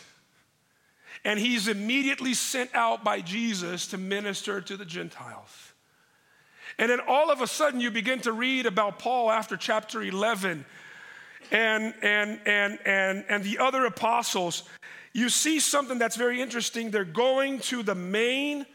and 1.24 1.40
he's 1.40 1.66
immediately 1.66 2.34
sent 2.34 2.72
out 2.72 3.02
by 3.02 3.20
Jesus 3.20 3.88
to 3.88 3.98
minister 3.98 4.60
to 4.60 4.76
the 4.76 4.84
Gentiles. 4.84 5.72
And 6.78 6.88
then 6.88 7.00
all 7.00 7.32
of 7.32 7.40
a 7.40 7.48
sudden, 7.48 7.80
you 7.80 7.90
begin 7.90 8.20
to 8.20 8.32
read 8.32 8.64
about 8.64 9.00
Paul 9.00 9.30
after 9.30 9.56
chapter 9.56 10.02
11 10.02 10.64
and, 11.50 11.94
and, 12.02 12.40
and, 12.46 12.78
and, 12.84 13.24
and 13.28 13.42
the 13.42 13.58
other 13.58 13.86
apostles. 13.86 14.62
You 15.16 15.30
see 15.30 15.60
something 15.60 15.96
that's 15.96 16.16
very 16.16 16.42
interesting. 16.42 16.90
They're 16.90 17.02
going 17.02 17.60
to 17.60 17.82
the 17.82 17.94
main 17.94 18.66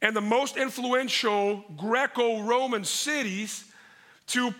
and 0.00 0.16
the 0.16 0.20
most 0.20 0.56
influential 0.56 1.64
Greco 1.76 2.42
Roman 2.42 2.82
cities 2.84 3.64
to 4.26 4.52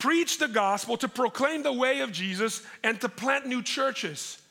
preach 0.00 0.38
the 0.38 0.48
gospel, 0.48 0.96
to 0.96 1.06
proclaim 1.06 1.62
the 1.62 1.72
way 1.72 2.00
of 2.00 2.10
Jesus, 2.10 2.66
and 2.82 3.00
to 3.00 3.08
plant 3.08 3.46
new 3.46 3.62
churches. 3.62 4.42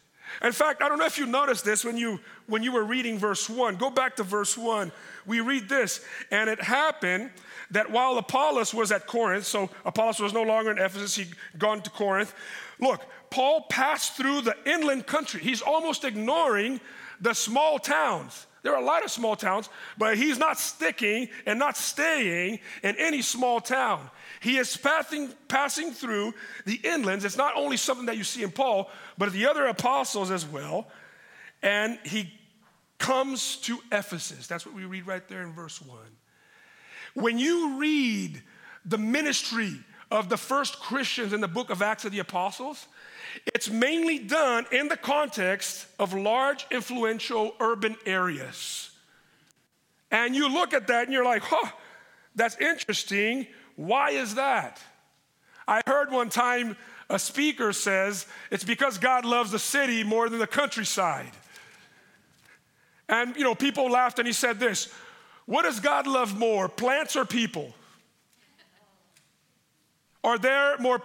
In 0.41 0.53
fact, 0.53 0.81
I 0.81 0.87
don't 0.87 0.97
know 0.97 1.05
if 1.05 1.17
you 1.17 1.25
noticed 1.25 1.65
this 1.65 1.83
when 1.83 1.97
you 1.97 2.21
when 2.51 2.63
you 2.63 2.71
were 2.71 2.83
reading 2.83 3.17
verse 3.17 3.49
1. 3.49 3.77
Go 3.77 3.89
back 3.89 4.17
to 4.17 4.23
verse 4.23 4.57
1. 4.57 4.91
We 5.25 5.39
read 5.39 5.69
this, 5.69 6.03
and 6.31 6.49
it 6.49 6.61
happened 6.61 7.31
that 7.71 7.89
while 7.89 8.17
Apollos 8.17 8.73
was 8.73 8.91
at 8.91 9.07
Corinth, 9.07 9.45
so 9.45 9.69
Apollos 9.85 10.19
was 10.19 10.33
no 10.33 10.43
longer 10.43 10.71
in 10.71 10.77
Ephesus, 10.77 11.15
he'd 11.15 11.33
gone 11.57 11.81
to 11.81 11.89
Corinth. 11.89 12.33
Look, 12.79 13.05
Paul 13.29 13.61
passed 13.69 14.17
through 14.17 14.41
the 14.41 14.55
inland 14.65 15.07
country. 15.07 15.41
He's 15.41 15.61
almost 15.61 16.03
ignoring 16.03 16.81
the 17.21 17.33
small 17.33 17.79
towns. 17.79 18.47
There 18.63 18.75
are 18.75 18.81
a 18.81 18.85
lot 18.85 19.03
of 19.03 19.09
small 19.09 19.35
towns, 19.35 19.69
but 19.97 20.17
he's 20.17 20.37
not 20.37 20.59
sticking 20.59 21.29
and 21.45 21.57
not 21.57 21.77
staying 21.77 22.59
in 22.83 22.95
any 22.97 23.21
small 23.21 23.61
town. 23.61 24.07
He 24.41 24.57
is 24.57 24.75
passing, 24.75 25.29
passing 25.47 25.91
through 25.93 26.33
the 26.65 26.77
inlands. 26.79 27.23
It's 27.23 27.37
not 27.37 27.55
only 27.55 27.77
something 27.77 28.05
that 28.07 28.17
you 28.17 28.23
see 28.23 28.43
in 28.43 28.51
Paul, 28.51 28.89
but 29.17 29.31
the 29.31 29.47
other 29.47 29.65
apostles 29.67 30.29
as 30.29 30.45
well. 30.45 30.87
And 31.63 31.97
he 32.03 32.31
comes 33.01 33.57
to 33.57 33.79
Ephesus. 33.91 34.45
That's 34.45 34.63
what 34.63 34.75
we 34.75 34.85
read 34.85 35.07
right 35.07 35.27
there 35.27 35.41
in 35.41 35.51
verse 35.53 35.81
1. 35.81 35.97
When 37.15 37.39
you 37.39 37.79
read 37.79 38.41
the 38.85 38.99
ministry 38.99 39.73
of 40.11 40.29
the 40.29 40.37
first 40.37 40.79
Christians 40.79 41.33
in 41.33 41.41
the 41.41 41.47
book 41.47 41.71
of 41.71 41.81
Acts 41.81 42.05
of 42.05 42.11
the 42.11 42.19
Apostles, 42.19 42.87
it's 43.47 43.71
mainly 43.71 44.19
done 44.19 44.67
in 44.71 44.87
the 44.87 44.97
context 44.97 45.87
of 45.97 46.13
large, 46.13 46.67
influential 46.69 47.55
urban 47.59 47.95
areas. 48.05 48.91
And 50.11 50.35
you 50.35 50.47
look 50.47 50.73
at 50.73 50.87
that 50.87 51.05
and 51.05 51.13
you're 51.13 51.25
like, 51.25 51.41
huh, 51.41 51.71
that's 52.35 52.57
interesting. 52.57 53.47
Why 53.77 54.11
is 54.11 54.35
that? 54.35 54.79
I 55.67 55.81
heard 55.87 56.11
one 56.11 56.29
time 56.29 56.77
a 57.09 57.17
speaker 57.17 57.73
says 57.73 58.27
it's 58.51 58.63
because 58.63 58.99
God 58.99 59.25
loves 59.25 59.51
the 59.51 59.59
city 59.59 60.03
more 60.03 60.29
than 60.29 60.37
the 60.37 60.47
countryside. 60.47 61.31
And 63.11 63.35
you 63.35 63.43
know, 63.43 63.53
people 63.53 63.91
laughed 63.91 64.17
and 64.17 64.25
he 64.25 64.33
said 64.33 64.59
this, 64.59 64.87
what 65.45 65.63
does 65.63 65.81
God 65.81 66.07
love 66.07 66.35
more, 66.37 66.69
plants 66.69 67.15
or 67.15 67.25
people? 67.25 67.73
Are 70.23 70.37
there 70.37 70.77
more 70.79 71.01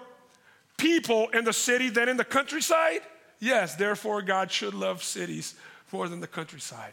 people 0.76 1.28
in 1.30 1.44
the 1.44 1.52
city 1.52 1.88
than 1.88 2.08
in 2.08 2.16
the 2.16 2.24
countryside? 2.24 3.00
Yes, 3.40 3.74
therefore 3.74 4.22
God 4.22 4.52
should 4.52 4.72
love 4.72 5.02
cities 5.02 5.54
more 5.90 6.08
than 6.08 6.20
the 6.20 6.26
countryside. 6.26 6.92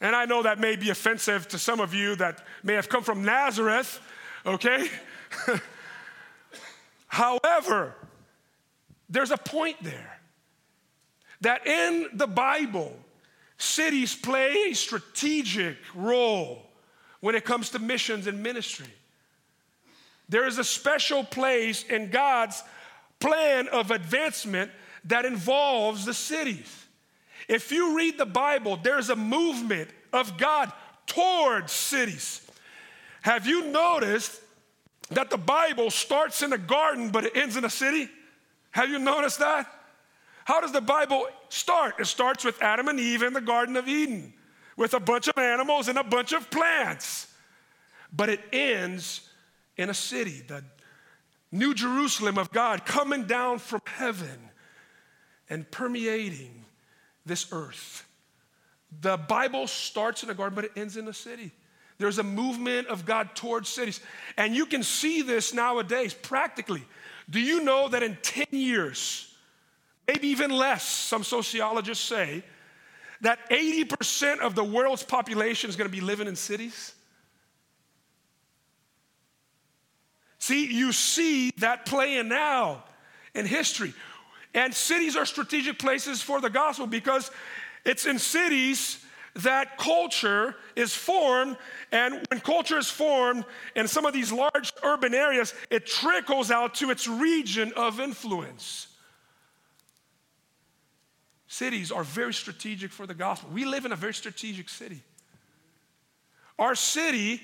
And 0.00 0.16
I 0.16 0.24
know 0.24 0.42
that 0.42 0.58
may 0.58 0.76
be 0.76 0.88
offensive 0.88 1.46
to 1.48 1.58
some 1.58 1.80
of 1.80 1.92
you 1.92 2.16
that 2.16 2.42
may 2.62 2.74
have 2.74 2.88
come 2.88 3.02
from 3.02 3.24
Nazareth, 3.24 4.00
okay? 4.46 4.88
However, 7.08 7.94
there's 9.10 9.32
a 9.32 9.36
point 9.36 9.76
there 9.82 10.18
that 11.42 11.66
in 11.66 12.08
the 12.14 12.26
Bible, 12.26 12.96
cities 13.60 14.14
play 14.14 14.68
a 14.70 14.74
strategic 14.74 15.76
role 15.94 16.62
when 17.20 17.34
it 17.34 17.44
comes 17.44 17.70
to 17.70 17.78
missions 17.78 18.26
and 18.26 18.42
ministry. 18.42 18.86
there 20.28 20.46
is 20.46 20.58
a 20.58 20.64
special 20.64 21.24
place 21.24 21.82
in 21.82 22.08
God's 22.08 22.62
plan 23.18 23.68
of 23.68 23.90
advancement 23.90 24.70
that 25.04 25.24
involves 25.24 26.04
the 26.04 26.14
cities. 26.14 26.86
If 27.48 27.72
you 27.72 27.96
read 27.96 28.16
the 28.16 28.26
Bible, 28.26 28.78
there's 28.80 29.10
a 29.10 29.16
movement 29.16 29.90
of 30.12 30.38
God 30.38 30.72
towards 31.06 31.72
cities. 31.72 32.46
Have 33.22 33.46
you 33.46 33.66
noticed 33.66 34.40
that 35.10 35.30
the 35.30 35.36
Bible 35.36 35.90
starts 35.90 36.42
in 36.42 36.52
a 36.52 36.58
garden 36.58 37.10
but 37.10 37.24
it 37.24 37.36
ends 37.36 37.56
in 37.56 37.64
a 37.64 37.70
city? 37.70 38.08
Have 38.70 38.88
you 38.88 39.00
noticed 39.00 39.40
that? 39.40 39.66
How 40.50 40.60
does 40.60 40.72
the 40.72 40.80
Bible 40.80 41.28
start? 41.48 42.00
It 42.00 42.06
starts 42.06 42.44
with 42.44 42.60
Adam 42.60 42.88
and 42.88 42.98
Eve 42.98 43.22
in 43.22 43.32
the 43.32 43.40
Garden 43.40 43.76
of 43.76 43.86
Eden 43.86 44.32
with 44.76 44.94
a 44.94 44.98
bunch 44.98 45.28
of 45.28 45.38
animals 45.38 45.86
and 45.86 45.96
a 45.96 46.02
bunch 46.02 46.32
of 46.32 46.50
plants. 46.50 47.28
But 48.12 48.30
it 48.30 48.40
ends 48.52 49.30
in 49.76 49.90
a 49.90 49.94
city, 49.94 50.42
the 50.48 50.64
New 51.52 51.72
Jerusalem 51.72 52.36
of 52.36 52.50
God 52.50 52.84
coming 52.84 53.26
down 53.26 53.60
from 53.60 53.80
heaven 53.86 54.50
and 55.48 55.70
permeating 55.70 56.64
this 57.24 57.52
earth. 57.52 58.04
The 59.02 59.18
Bible 59.18 59.68
starts 59.68 60.24
in 60.24 60.30
a 60.30 60.34
garden, 60.34 60.56
but 60.56 60.64
it 60.64 60.72
ends 60.74 60.96
in 60.96 61.06
a 61.06 61.14
city. 61.14 61.52
There's 61.98 62.18
a 62.18 62.24
movement 62.24 62.88
of 62.88 63.06
God 63.06 63.36
towards 63.36 63.68
cities. 63.68 64.00
And 64.36 64.56
you 64.56 64.66
can 64.66 64.82
see 64.82 65.22
this 65.22 65.54
nowadays 65.54 66.12
practically. 66.12 66.82
Do 67.30 67.38
you 67.38 67.62
know 67.62 67.86
that 67.86 68.02
in 68.02 68.18
10 68.20 68.46
years, 68.50 69.29
maybe 70.12 70.28
even 70.28 70.50
less, 70.50 70.82
some 70.82 71.22
sociologists 71.22 72.04
say, 72.04 72.42
that 73.20 73.38
80% 73.50 74.40
of 74.40 74.54
the 74.54 74.64
world's 74.64 75.04
population 75.04 75.70
is 75.70 75.76
going 75.76 75.88
to 75.88 75.94
be 75.94 76.00
living 76.00 76.26
in 76.26 76.34
cities? 76.34 76.94
See, 80.38 80.72
you 80.72 80.92
see 80.92 81.52
that 81.58 81.86
playing 81.86 82.28
now 82.28 82.82
in 83.34 83.46
history. 83.46 83.94
And 84.52 84.74
cities 84.74 85.14
are 85.14 85.26
strategic 85.26 85.78
places 85.78 86.20
for 86.20 86.40
the 86.40 86.50
gospel 86.50 86.88
because 86.88 87.30
it's 87.84 88.06
in 88.06 88.18
cities 88.18 89.04
that 89.36 89.78
culture 89.78 90.56
is 90.74 90.92
formed. 90.92 91.56
And 91.92 92.26
when 92.30 92.40
culture 92.40 92.78
is 92.78 92.90
formed 92.90 93.44
in 93.76 93.86
some 93.86 94.06
of 94.06 94.12
these 94.12 94.32
large 94.32 94.72
urban 94.82 95.14
areas, 95.14 95.54
it 95.70 95.86
trickles 95.86 96.50
out 96.50 96.74
to 96.76 96.90
its 96.90 97.06
region 97.06 97.72
of 97.76 98.00
influence. 98.00 98.88
Cities 101.52 101.90
are 101.90 102.04
very 102.04 102.32
strategic 102.32 102.92
for 102.92 103.08
the 103.08 103.14
gospel. 103.14 103.50
We 103.52 103.64
live 103.64 103.84
in 103.84 103.90
a 103.90 103.96
very 103.96 104.14
strategic 104.14 104.68
city. 104.68 105.02
Our 106.60 106.76
city 106.76 107.40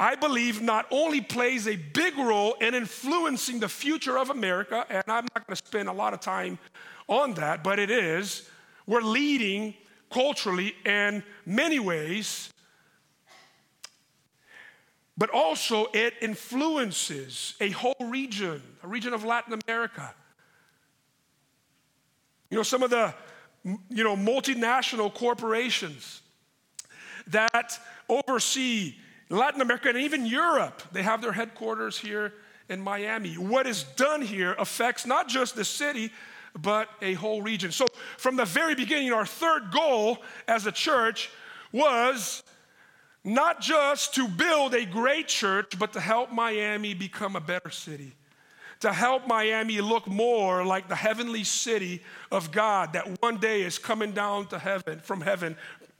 I 0.00 0.16
believe 0.16 0.60
not 0.60 0.86
only 0.90 1.20
plays 1.20 1.66
a 1.66 1.76
big 1.76 2.16
role 2.18 2.54
in 2.54 2.74
influencing 2.74 3.60
the 3.60 3.68
future 3.68 4.16
of 4.16 4.30
America, 4.30 4.84
and 4.88 5.02
I'm 5.08 5.26
not 5.34 5.46
going 5.46 5.56
to 5.56 5.56
spend 5.56 5.88
a 5.88 5.92
lot 5.92 6.14
of 6.14 6.20
time 6.20 6.58
on 7.08 7.34
that, 7.34 7.64
but 7.64 7.80
it 7.80 7.90
is, 7.90 8.48
we're 8.86 9.00
leading 9.02 9.74
culturally 10.10 10.74
in 10.84 11.24
many 11.44 11.80
ways, 11.80 12.50
but 15.16 15.30
also 15.30 15.86
it 15.92 16.14
influences 16.20 17.54
a 17.60 17.70
whole 17.70 17.96
region, 18.00 18.62
a 18.84 18.88
region 18.88 19.12
of 19.12 19.24
Latin 19.24 19.58
America. 19.66 20.14
You 22.50 22.56
know, 22.56 22.62
some 22.62 22.84
of 22.84 22.90
the 22.90 23.12
you 23.90 24.04
know 24.04 24.16
multinational 24.16 25.12
corporations 25.12 26.22
that 27.28 27.78
oversee 28.08 28.94
Latin 29.30 29.60
America 29.60 29.88
and 29.88 29.98
even 29.98 30.24
Europe, 30.24 30.82
they 30.92 31.02
have 31.02 31.20
their 31.20 31.32
headquarters 31.32 31.98
here 31.98 32.32
in 32.68 32.80
Miami. 32.80 33.34
What 33.34 33.66
is 33.66 33.84
done 33.96 34.22
here 34.22 34.54
affects 34.58 35.06
not 35.06 35.28
just 35.28 35.54
the 35.54 35.64
city, 35.64 36.10
but 36.58 36.88
a 37.02 37.14
whole 37.14 37.42
region. 37.42 37.72
So, 37.72 37.86
from 38.16 38.36
the 38.36 38.44
very 38.44 38.74
beginning, 38.74 39.12
our 39.12 39.26
third 39.26 39.70
goal 39.70 40.18
as 40.46 40.66
a 40.66 40.72
church 40.72 41.30
was 41.72 42.42
not 43.24 43.60
just 43.60 44.14
to 44.14 44.26
build 44.26 44.74
a 44.74 44.86
great 44.86 45.28
church, 45.28 45.78
but 45.78 45.92
to 45.92 46.00
help 46.00 46.32
Miami 46.32 46.94
become 46.94 47.36
a 47.36 47.40
better 47.40 47.70
city. 47.70 48.12
To 48.80 48.92
help 48.92 49.26
Miami 49.26 49.80
look 49.80 50.06
more 50.06 50.64
like 50.64 50.88
the 50.88 50.94
heavenly 50.94 51.42
city 51.42 52.00
of 52.30 52.52
God 52.52 52.92
that 52.92 53.20
one 53.20 53.38
day 53.38 53.62
is 53.62 53.76
coming 53.78 54.12
down 54.12 54.46
to 54.48 54.58
heaven 54.58 55.00
from 55.00 55.20
heaven 55.20 55.56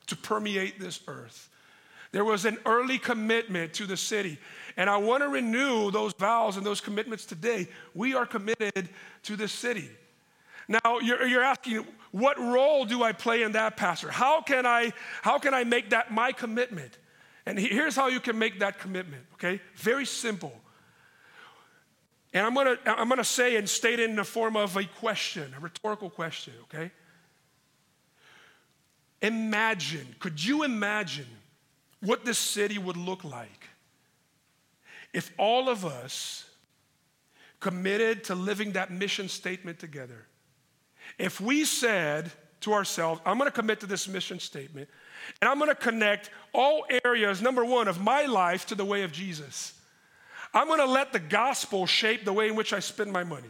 to 0.07 0.17
permeate 0.17 0.79
this 0.79 1.01
earth. 1.09 1.49
There 2.13 2.25
was 2.25 2.45
an 2.45 2.59
early 2.65 2.99
commitment 2.99 3.75
to 3.75 3.87
the 3.87 3.97
city. 3.97 4.39
And 4.77 4.89
I 4.89 4.97
want 4.97 5.23
to 5.23 5.29
renew 5.29 5.91
those 5.91 6.13
vows 6.15 6.57
and 6.57 6.65
those 6.65 6.81
commitments 6.81 7.27
today. 7.27 7.69
We 7.95 8.15
are 8.15 8.25
committed 8.25 8.89
to 9.25 9.37
the 9.37 9.49
city. 9.49 9.91
Now, 10.69 11.01
you're, 11.01 11.27
you're 11.27 11.43
asking, 11.43 11.85
what 12.13 12.39
role 12.39 12.85
do 12.85 13.03
I 13.03 13.13
play 13.13 13.43
in 13.43 13.53
that, 13.53 13.77
Pastor? 13.77 14.11
How 14.11 14.41
can 14.41 14.67
I, 14.67 14.93
how 15.23 15.39
can 15.39 15.53
I 15.53 15.65
make 15.65 15.91
that 15.91 16.13
my 16.13 16.33
commitment? 16.33 16.97
And 17.45 17.59
here's 17.59 17.97
how 17.97 18.09
you 18.09 18.21
can 18.21 18.39
make 18.39 18.61
that 18.61 18.79
commitment, 18.79 19.25
okay? 19.35 19.61
Very 19.77 20.07
simple. 20.07 20.53
And 22.33 22.45
I'm 22.47 22.55
gonna, 22.55 22.79
I'm 22.85 23.09
gonna 23.09 23.25
say 23.25 23.57
and 23.57 23.69
state 23.69 24.01
it 24.01 24.11
in 24.11 24.17
the 24.17 24.25
form 24.25 24.57
of 24.57 24.77
a 24.77 24.85
question, 24.85 25.55
a 25.57 25.61
rhetorical 25.61 26.11
question, 26.11 26.53
okay? 26.65 26.91
Imagine, 29.23 30.15
could 30.21 30.43
you 30.43 30.63
imagine 30.63 31.27
what 32.01 32.25
this 32.25 32.39
city 32.39 32.79
would 32.79 32.97
look 32.97 33.25
like 33.25 33.69
if 35.13 35.33
all 35.39 35.69
of 35.69 35.85
us 35.85 36.49
committed 37.61 38.25
to 38.25 38.35
living 38.35 38.73
that 38.73 38.91
mission 38.91 39.29
statement 39.29 39.79
together. 39.79 40.27
If 41.19 41.41
we 41.41 41.65
said 41.65 42.31
to 42.61 42.73
ourselves, 42.73 43.21
I'm 43.25 43.39
gonna 43.39 43.51
commit 43.51 43.81
to 43.81 43.87
this 43.87 44.07
mission 44.07 44.39
statement, 44.39 44.89
and 45.41 45.49
I'm 45.49 45.59
gonna 45.59 45.75
connect 45.75 46.31
all 46.53 46.85
areas, 47.05 47.43
number 47.43 47.65
one, 47.65 47.89
of 47.89 48.01
my 48.01 48.27
life 48.27 48.67
to 48.67 48.75
the 48.75 48.85
way 48.85 49.03
of 49.03 49.13
Jesus. 49.13 49.73
I'm 50.55 50.69
gonna 50.69 50.87
let 50.87 51.13
the 51.13 51.19
gospel 51.19 51.87
shape 51.87 52.25
the 52.25 52.33
way 52.33 52.49
in 52.49 52.57
which 52.57 52.73
I 52.73 52.81
spend 52.81 53.13
my 53.13 53.25
money. 53.25 53.49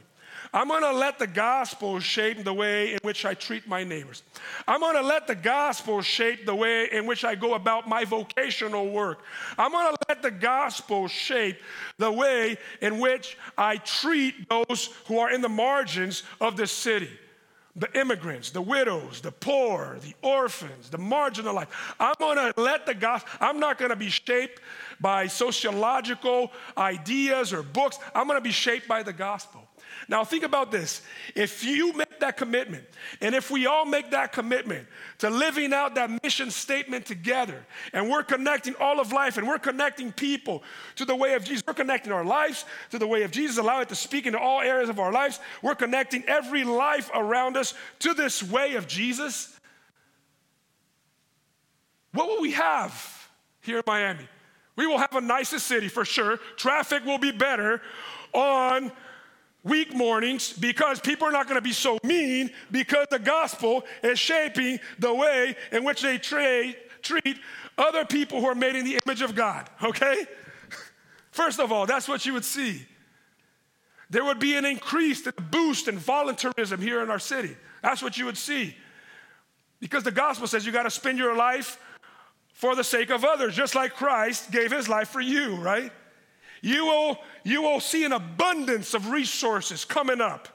I'm 0.53 0.69
gonna 0.69 0.93
let 0.93 1.19
the 1.19 1.27
gospel 1.27 2.01
shape 2.01 2.43
the 2.45 2.55
way 2.55 2.93
in 2.93 2.99
which 3.03 3.25
I 3.25 3.35
treat 3.35 3.69
my 3.69 3.85
neighbors. 3.85 4.23
I'm 4.67 4.81
gonna 4.81 5.03
let 5.03 5.27
the 5.27 5.35
gospel 5.35 6.01
shape 6.01 6.47
the 6.47 6.55
way 6.55 6.89
in 6.91 7.07
which 7.07 7.25
I 7.25 7.35
go 7.35 7.55
about 7.55 7.89
my 7.89 8.05
vocational 8.05 8.89
work. 8.89 9.21
I'm 9.59 9.73
gonna 9.73 9.97
let 10.09 10.23
the 10.23 10.31
gospel 10.31 11.09
shape 11.09 11.59
the 11.99 12.11
way 12.11 12.57
in 12.81 12.99
which 12.99 13.37
I 13.57 13.77
treat 13.77 14.49
those 14.49 14.91
who 15.07 15.19
are 15.19 15.31
in 15.31 15.43
the 15.43 15.49
margins 15.49 16.23
of 16.41 16.57
the 16.57 16.67
city 16.67 17.11
the 17.77 17.99
immigrants, 17.99 18.51
the 18.51 18.63
widows, 18.63 19.21
the 19.21 19.31
poor, 19.31 19.99
the 20.03 20.15
orphans, 20.23 20.91
the 20.91 20.99
marginalized. 20.99 21.69
I'm 22.01 22.15
gonna 22.19 22.53
let 22.57 22.87
the 22.87 22.95
gospel, 22.95 23.31
I'm 23.41 23.61
not 23.61 23.79
gonna 23.79 23.97
be 23.97 24.09
shaped 24.09 24.61
by 25.01 25.27
sociological 25.27 26.53
ideas 26.77 27.53
or 27.53 27.63
books. 27.63 27.99
I'm 28.15 28.27
gonna 28.27 28.41
be 28.41 28.51
shaped 28.51 28.89
by 28.89 29.03
the 29.03 29.13
gospel. 29.13 29.69
Now, 30.09 30.25
think 30.25 30.45
about 30.45 30.71
this. 30.71 31.03
If 31.35 31.65
you 31.65 31.93
that 32.21 32.37
commitment, 32.37 32.85
and 33.21 33.35
if 33.35 33.51
we 33.51 33.67
all 33.67 33.85
make 33.85 34.11
that 34.11 34.33
commitment 34.33 34.87
to 35.19 35.31
living 35.31 35.73
out 35.73 35.95
that 35.95 36.23
mission 36.23 36.51
statement 36.51 37.07
together, 37.07 37.65
and 37.93 38.09
we're 38.09 38.23
connecting 38.23 38.75
all 38.81 39.01
of 39.01 39.13
life, 39.13 39.37
and 39.37 39.47
we're 39.47 39.59
connecting 39.59 40.13
people 40.13 40.63
to 40.97 41.05
the 41.05 41.17
way 41.17 41.35
of 41.35 41.45
Jesus, 41.45 41.63
we're 41.67 41.75
connecting 41.75 42.13
our 42.13 42.25
lives 42.25 42.65
to 42.91 42.99
the 42.99 43.07
way 43.07 43.23
of 43.23 43.31
Jesus, 43.31 43.59
allow 43.59 43.81
it 43.81 43.89
to 43.89 43.95
speak 43.95 44.27
into 44.27 44.39
all 44.39 44.61
areas 44.61 44.89
of 44.89 44.99
our 44.99 45.13
lives, 45.13 45.41
we're 45.63 45.75
connecting 45.75 46.25
every 46.25 46.65
life 46.65 47.11
around 47.15 47.57
us 47.57 47.75
to 48.01 48.15
this 48.15 48.43
way 48.43 48.75
of 48.75 48.87
Jesus. 48.87 49.59
What 52.13 52.29
will 52.29 52.41
we 52.41 52.53
have 52.53 53.29
here 53.61 53.79
in 53.79 53.85
Miami? 53.87 54.29
We 54.77 54.87
will 54.87 54.99
have 54.99 55.15
a 55.15 55.21
nicer 55.21 55.59
city 55.59 55.89
for 55.89 56.05
sure. 56.05 56.39
Traffic 56.57 57.05
will 57.05 57.19
be 57.19 57.33
better 57.33 57.83
on 58.33 58.93
week 59.65 59.95
mornings 59.95 60.53
because 60.53 61.01
people 61.01 61.27
are 61.27 61.33
not 61.33 61.47
going 61.47 61.57
to 61.57 61.63
be 61.63 61.73
so 61.73 61.99
mean 62.03 62.51
because 62.71 63.07
the 63.11 63.19
gospel 63.19 63.85
is 64.03 64.19
shaping 64.19 64.79
the 64.99 65.13
way 65.13 65.57
in 65.73 65.85
which 65.85 66.03
they 66.03 66.19
tra- 66.19 66.73
treat 67.03 67.39
other 67.77 68.05
people 68.05 68.41
who 68.41 68.47
are 68.47 68.55
made 68.55 68.77
in 68.77 68.85
the 68.85 68.99
image 69.07 69.23
of 69.23 69.35
God, 69.35 69.69
okay? 69.83 70.27
First 71.31 71.61
of 71.61 71.71
all, 71.71 71.87
that's 71.87 72.09
what 72.09 72.27
you 72.27 72.33
would 72.33 72.45
see. 72.45 72.85
There 74.11 74.25
would 74.25 74.39
be 74.39 74.57
an 74.57 74.65
increase, 74.65 75.27
a 75.27 75.33
boost 75.33 75.87
in 75.87 75.99
voluntarism 75.99 76.81
here 76.81 77.03
in 77.03 77.11
our 77.11 77.19
city. 77.19 77.57
That's 77.83 78.03
what 78.03 78.17
you 78.17 78.25
would 78.25 78.39
see. 78.39 78.75
Because 79.81 80.03
the 80.03 80.11
gospel 80.11 80.47
says 80.47 80.67
you 80.67 80.73
got 80.73 80.85
to 80.85 80.91
spend 80.91 81.19
your 81.19 81.37
life 81.37 81.79
for 82.53 82.75
the 82.75 82.83
sake 82.83 83.11
of 83.11 83.25
others, 83.25 83.55
just 83.55 83.75
like 83.75 83.95
Christ 83.95 84.51
gave 84.51 84.73
his 84.73 84.89
life 84.89 85.09
for 85.09 85.21
you, 85.21 85.57
right? 85.57 85.93
You 86.61 86.87
will, 86.87 87.19
you 87.45 87.63
will 87.63 87.81
see 87.81 88.05
an 88.05 88.13
abundance 88.13 88.95
of 88.95 89.11
resources 89.11 89.85
coming 89.85 90.21
up, 90.21 90.49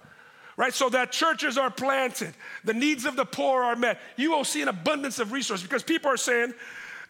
right? 0.57 0.73
So 0.73 0.89
that 0.89 1.11
churches 1.11 1.57
are 1.57 1.71
planted, 1.71 2.33
the 2.63 2.73
needs 2.73 3.05
of 3.05 3.15
the 3.15 3.25
poor 3.25 3.63
are 3.63 3.75
met. 3.75 3.99
You 4.17 4.31
will 4.31 4.43
see 4.43 4.61
an 4.61 4.67
abundance 4.67 5.19
of 5.19 5.31
resources 5.31 5.65
because 5.65 5.83
people 5.83 6.11
are 6.11 6.17
saying, 6.17 6.53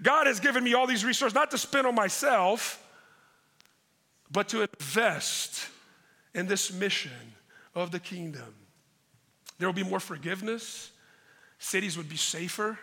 God 0.01 0.27
has 0.27 0.39
given 0.39 0.63
me 0.63 0.73
all 0.73 0.87
these 0.87 1.05
resources 1.05 1.33
not 1.33 1.51
to 1.51 1.57
spend 1.57 1.87
on 1.87 1.95
myself, 1.95 2.79
but 4.31 4.49
to 4.49 4.61
invest 4.61 5.67
in 6.33 6.47
this 6.47 6.73
mission 6.73 7.11
of 7.75 7.91
the 7.91 7.99
kingdom. 7.99 8.53
There 9.59 9.67
will 9.67 9.73
be 9.73 9.83
more 9.83 9.99
forgiveness, 9.99 10.91
cities 11.59 11.97
would 11.97 12.09
be 12.09 12.17
safer. 12.17 12.77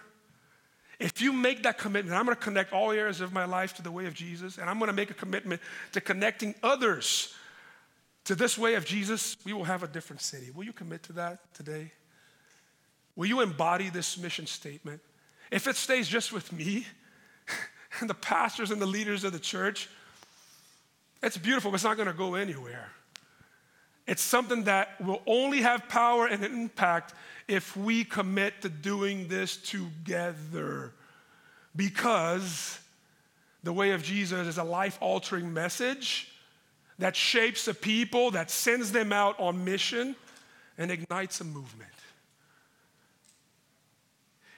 If 1.00 1.20
you 1.20 1.32
make 1.32 1.64
that 1.64 1.78
commitment, 1.78 2.16
I'm 2.16 2.26
going 2.26 2.36
to 2.36 2.42
connect 2.42 2.72
all 2.72 2.92
areas 2.92 3.20
of 3.20 3.32
my 3.32 3.46
life 3.46 3.74
to 3.74 3.82
the 3.82 3.90
way 3.90 4.06
of 4.06 4.14
Jesus, 4.14 4.58
and 4.58 4.70
I'm 4.70 4.78
going 4.78 4.90
to 4.90 4.94
make 4.94 5.10
a 5.10 5.14
commitment 5.14 5.60
to 5.92 6.00
connecting 6.00 6.54
others 6.62 7.34
to 8.24 8.34
this 8.34 8.58
way 8.58 8.74
of 8.74 8.84
Jesus, 8.84 9.36
we 9.44 9.52
will 9.52 9.64
have 9.64 9.82
a 9.82 9.88
different 9.88 10.22
city. 10.22 10.50
Will 10.54 10.64
you 10.64 10.72
commit 10.72 11.02
to 11.04 11.12
that 11.14 11.52
today? 11.54 11.90
Will 13.16 13.26
you 13.26 13.40
embody 13.40 13.88
this 13.88 14.18
mission 14.18 14.46
statement? 14.46 15.00
If 15.50 15.66
it 15.66 15.76
stays 15.76 16.06
just 16.06 16.32
with 16.32 16.52
me 16.52 16.86
and 18.00 18.08
the 18.08 18.14
pastors 18.14 18.70
and 18.70 18.80
the 18.80 18.86
leaders 18.86 19.24
of 19.24 19.32
the 19.32 19.40
church, 19.40 19.88
it's 21.22 21.36
beautiful, 21.36 21.70
but 21.70 21.76
it's 21.76 21.84
not 21.84 21.96
going 21.96 22.08
to 22.08 22.14
go 22.14 22.34
anywhere. 22.34 22.90
It's 24.06 24.22
something 24.22 24.64
that 24.64 25.00
will 25.00 25.22
only 25.26 25.62
have 25.62 25.88
power 25.88 26.26
and 26.26 26.44
impact 26.44 27.14
if 27.50 27.76
we 27.76 28.04
commit 28.04 28.62
to 28.62 28.68
doing 28.68 29.26
this 29.26 29.56
together. 29.56 30.92
Because 31.74 32.78
the 33.64 33.72
way 33.72 33.90
of 33.90 34.04
Jesus 34.04 34.46
is 34.46 34.56
a 34.56 34.62
life 34.62 34.96
altering 35.00 35.52
message 35.52 36.32
that 37.00 37.16
shapes 37.16 37.66
a 37.66 37.74
people, 37.74 38.30
that 38.30 38.52
sends 38.52 38.92
them 38.92 39.12
out 39.12 39.38
on 39.40 39.64
mission, 39.64 40.14
and 40.78 40.92
ignites 40.92 41.40
a 41.40 41.44
movement. 41.44 41.90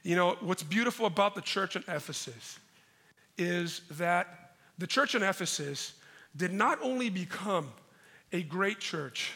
You 0.02 0.14
know, 0.14 0.36
what's 0.40 0.62
beautiful 0.62 1.06
about 1.06 1.34
the 1.34 1.40
church 1.40 1.76
in 1.76 1.84
Ephesus 1.88 2.58
is 3.38 3.80
that 3.92 4.52
the 4.76 4.86
church 4.86 5.14
in 5.14 5.22
Ephesus 5.22 5.94
did 6.36 6.52
not 6.52 6.78
only 6.82 7.08
become 7.08 7.72
a 8.32 8.42
great 8.42 8.80
church, 8.80 9.32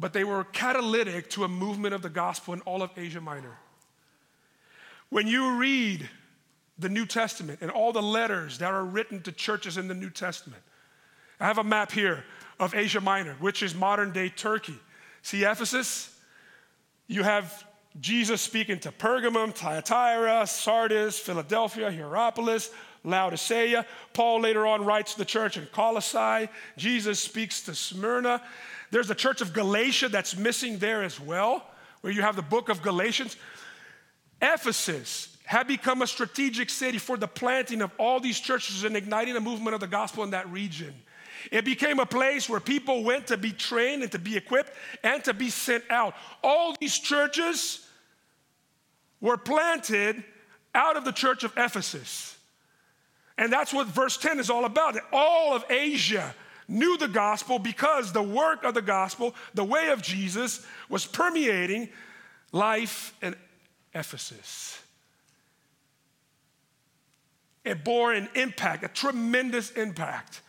but 0.00 0.14
they 0.14 0.24
were 0.24 0.44
catalytic 0.44 1.28
to 1.30 1.44
a 1.44 1.48
movement 1.48 1.94
of 1.94 2.00
the 2.00 2.08
gospel 2.08 2.54
in 2.54 2.62
all 2.62 2.82
of 2.82 2.90
Asia 2.96 3.20
Minor. 3.20 3.58
When 5.10 5.26
you 5.26 5.56
read 5.56 6.08
the 6.78 6.88
New 6.88 7.04
Testament 7.04 7.58
and 7.60 7.70
all 7.70 7.92
the 7.92 8.02
letters 8.02 8.58
that 8.58 8.72
are 8.72 8.84
written 8.84 9.22
to 9.22 9.32
churches 9.32 9.76
in 9.76 9.88
the 9.88 9.94
New 9.94 10.08
Testament, 10.08 10.62
I 11.38 11.46
have 11.46 11.58
a 11.58 11.64
map 11.64 11.92
here 11.92 12.24
of 12.58 12.74
Asia 12.74 13.00
Minor, 13.00 13.34
which 13.40 13.62
is 13.62 13.74
modern 13.74 14.12
day 14.12 14.30
Turkey. 14.30 14.78
See 15.20 15.44
Ephesus? 15.44 16.18
You 17.06 17.22
have 17.22 17.64
Jesus 18.00 18.40
speaking 18.40 18.78
to 18.80 18.92
Pergamum, 18.92 19.54
Thyatira, 19.54 20.46
Sardis, 20.46 21.18
Philadelphia, 21.18 21.90
Hierapolis, 21.90 22.70
Laodicea. 23.04 23.84
Paul 24.12 24.40
later 24.40 24.66
on 24.66 24.84
writes 24.84 25.12
to 25.12 25.18
the 25.18 25.24
church 25.24 25.56
in 25.56 25.66
Colossae. 25.72 26.48
Jesus 26.76 27.20
speaks 27.20 27.62
to 27.62 27.74
Smyrna. 27.74 28.40
There's 28.90 29.08
the 29.08 29.14
church 29.14 29.40
of 29.40 29.52
Galatia 29.52 30.08
that's 30.08 30.36
missing 30.36 30.78
there 30.78 31.02
as 31.02 31.20
well, 31.20 31.66
where 32.00 32.12
you 32.12 32.22
have 32.22 32.36
the 32.36 32.42
book 32.42 32.68
of 32.68 32.82
Galatians. 32.82 33.36
Ephesus 34.42 35.36
had 35.44 35.66
become 35.66 36.02
a 36.02 36.06
strategic 36.06 36.70
city 36.70 36.98
for 36.98 37.16
the 37.16 37.28
planting 37.28 37.82
of 37.82 37.90
all 37.98 38.20
these 38.20 38.40
churches 38.40 38.84
and 38.84 38.96
igniting 38.96 39.34
the 39.34 39.40
movement 39.40 39.74
of 39.74 39.80
the 39.80 39.86
gospel 39.86 40.24
in 40.24 40.30
that 40.30 40.48
region. 40.50 40.94
It 41.50 41.64
became 41.64 41.98
a 41.98 42.06
place 42.06 42.48
where 42.48 42.60
people 42.60 43.02
went 43.02 43.28
to 43.28 43.36
be 43.36 43.52
trained 43.52 44.02
and 44.02 44.12
to 44.12 44.18
be 44.18 44.36
equipped 44.36 44.72
and 45.02 45.22
to 45.24 45.34
be 45.34 45.50
sent 45.50 45.84
out. 45.90 46.14
All 46.42 46.76
these 46.80 46.98
churches 46.98 47.86
were 49.20 49.36
planted 49.36 50.22
out 50.74 50.96
of 50.96 51.04
the 51.04 51.12
church 51.12 51.44
of 51.44 51.52
Ephesus. 51.56 52.36
And 53.38 53.52
that's 53.52 53.72
what 53.72 53.86
verse 53.86 54.16
10 54.18 54.38
is 54.38 54.50
all 54.50 54.64
about. 54.64 54.96
All 55.12 55.54
of 55.54 55.64
Asia 55.70 56.34
knew 56.70 56.96
the 56.96 57.08
gospel 57.08 57.58
because 57.58 58.12
the 58.12 58.22
work 58.22 58.64
of 58.64 58.74
the 58.74 58.82
gospel, 58.82 59.34
the 59.54 59.64
way 59.64 59.90
of 59.90 60.00
Jesus, 60.00 60.64
was 60.88 61.04
permeating 61.04 61.88
life 62.52 63.14
in 63.20 63.34
Ephesus. 63.94 64.80
It 67.64 67.84
bore 67.84 68.12
an 68.12 68.28
impact, 68.34 68.84
a 68.84 68.88
tremendous 68.88 69.72
impact 69.72 70.40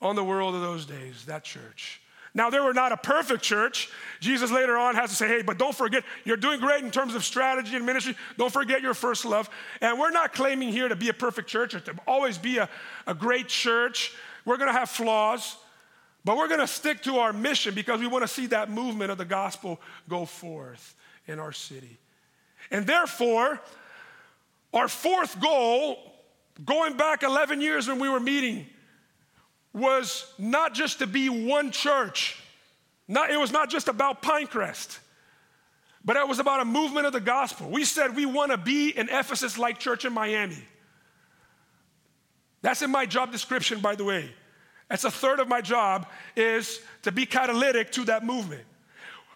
on 0.00 0.16
the 0.16 0.24
world 0.24 0.54
of 0.54 0.62
those 0.62 0.86
days, 0.86 1.26
that 1.26 1.44
church. 1.44 2.00
Now, 2.32 2.48
they 2.48 2.60
were 2.60 2.72
not 2.72 2.92
a 2.92 2.96
perfect 2.96 3.42
church. 3.42 3.90
Jesus 4.20 4.52
later 4.52 4.76
on 4.76 4.94
has 4.94 5.10
to 5.10 5.16
say, 5.16 5.26
hey, 5.26 5.42
but 5.42 5.58
don't 5.58 5.74
forget, 5.74 6.04
you're 6.24 6.36
doing 6.36 6.60
great 6.60 6.84
in 6.84 6.90
terms 6.90 7.16
of 7.16 7.24
strategy 7.24 7.74
and 7.74 7.84
ministry. 7.84 8.14
Don't 8.38 8.52
forget 8.52 8.82
your 8.82 8.94
first 8.94 9.24
love. 9.24 9.50
And 9.80 9.98
we're 9.98 10.12
not 10.12 10.32
claiming 10.32 10.70
here 10.70 10.88
to 10.88 10.94
be 10.94 11.08
a 11.08 11.12
perfect 11.12 11.48
church 11.48 11.74
or 11.74 11.80
to 11.80 11.94
always 12.06 12.38
be 12.38 12.58
a, 12.58 12.68
a 13.06 13.14
great 13.14 13.48
church. 13.48 14.12
We're 14.44 14.56
going 14.56 14.72
to 14.72 14.78
have 14.78 14.90
flaws, 14.90 15.56
but 16.24 16.36
we're 16.36 16.48
going 16.48 16.60
to 16.60 16.66
stick 16.66 17.02
to 17.02 17.18
our 17.18 17.32
mission 17.32 17.74
because 17.74 18.00
we 18.00 18.06
want 18.06 18.22
to 18.22 18.28
see 18.28 18.46
that 18.46 18.70
movement 18.70 19.10
of 19.10 19.18
the 19.18 19.24
gospel 19.24 19.80
go 20.08 20.24
forth 20.24 20.94
in 21.26 21.38
our 21.38 21.52
city. 21.52 21.98
And 22.70 22.86
therefore, 22.86 23.60
our 24.72 24.88
fourth 24.88 25.40
goal, 25.40 25.98
going 26.64 26.96
back 26.96 27.22
11 27.22 27.60
years 27.60 27.88
when 27.88 27.98
we 27.98 28.08
were 28.08 28.20
meeting, 28.20 28.66
was 29.72 30.32
not 30.38 30.74
just 30.74 30.98
to 30.98 31.06
be 31.06 31.28
one 31.28 31.70
church. 31.70 32.42
Not, 33.08 33.30
it 33.30 33.38
was 33.38 33.52
not 33.52 33.70
just 33.70 33.88
about 33.88 34.22
Pinecrest, 34.22 34.98
but 36.04 36.16
it 36.16 36.26
was 36.26 36.38
about 36.38 36.60
a 36.60 36.64
movement 36.64 37.06
of 37.06 37.12
the 37.12 37.20
gospel. 37.20 37.68
We 37.68 37.84
said 37.84 38.14
we 38.14 38.26
want 38.26 38.52
to 38.52 38.56
be 38.56 38.96
an 38.96 39.08
Ephesus 39.08 39.58
like 39.58 39.78
church 39.78 40.04
in 40.04 40.12
Miami. 40.12 40.62
That's 42.62 42.82
in 42.82 42.90
my 42.90 43.06
job 43.06 43.32
description, 43.32 43.80
by 43.80 43.94
the 43.94 44.04
way. 44.04 44.30
That's 44.88 45.04
a 45.04 45.10
third 45.10 45.40
of 45.40 45.48
my 45.48 45.60
job 45.60 46.06
is 46.36 46.80
to 47.02 47.12
be 47.12 47.24
catalytic 47.24 47.92
to 47.92 48.04
that 48.06 48.24
movement. 48.24 48.64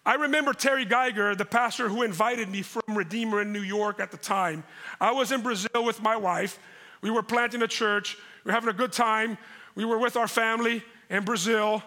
I 0.05 0.15
remember 0.15 0.53
Terry 0.53 0.85
Gyger, 0.85 1.35
the 1.35 1.45
pastor 1.45 1.89
who 1.89 2.03
invited 2.03 2.49
me 2.49 2.61
from 2.61 2.95
Redeemer 2.95 3.41
in 3.41 3.51
New 3.51 3.61
York 3.61 3.99
at 3.99 4.11
the 4.11 4.17
time. 4.17 4.63
I 5.01 5.11
was 5.11 5.31
in 5.31 5.41
Brazil 5.41 5.83
with 5.83 6.01
my 6.01 6.15
wife. 6.15 6.59
We 7.01 7.09
were 7.09 7.23
planting 7.23 7.63
a 7.63 7.67
church. 7.67 8.17
We 8.43 8.49
were 8.49 8.53
having 8.53 8.69
a 8.69 8.73
good 8.73 8.91
time 8.91 9.37
we 9.75 9.83
were 9.83 9.97
with 9.97 10.15
our 10.15 10.27
family 10.27 10.83
in 11.09 11.23
Brazil, 11.25 11.83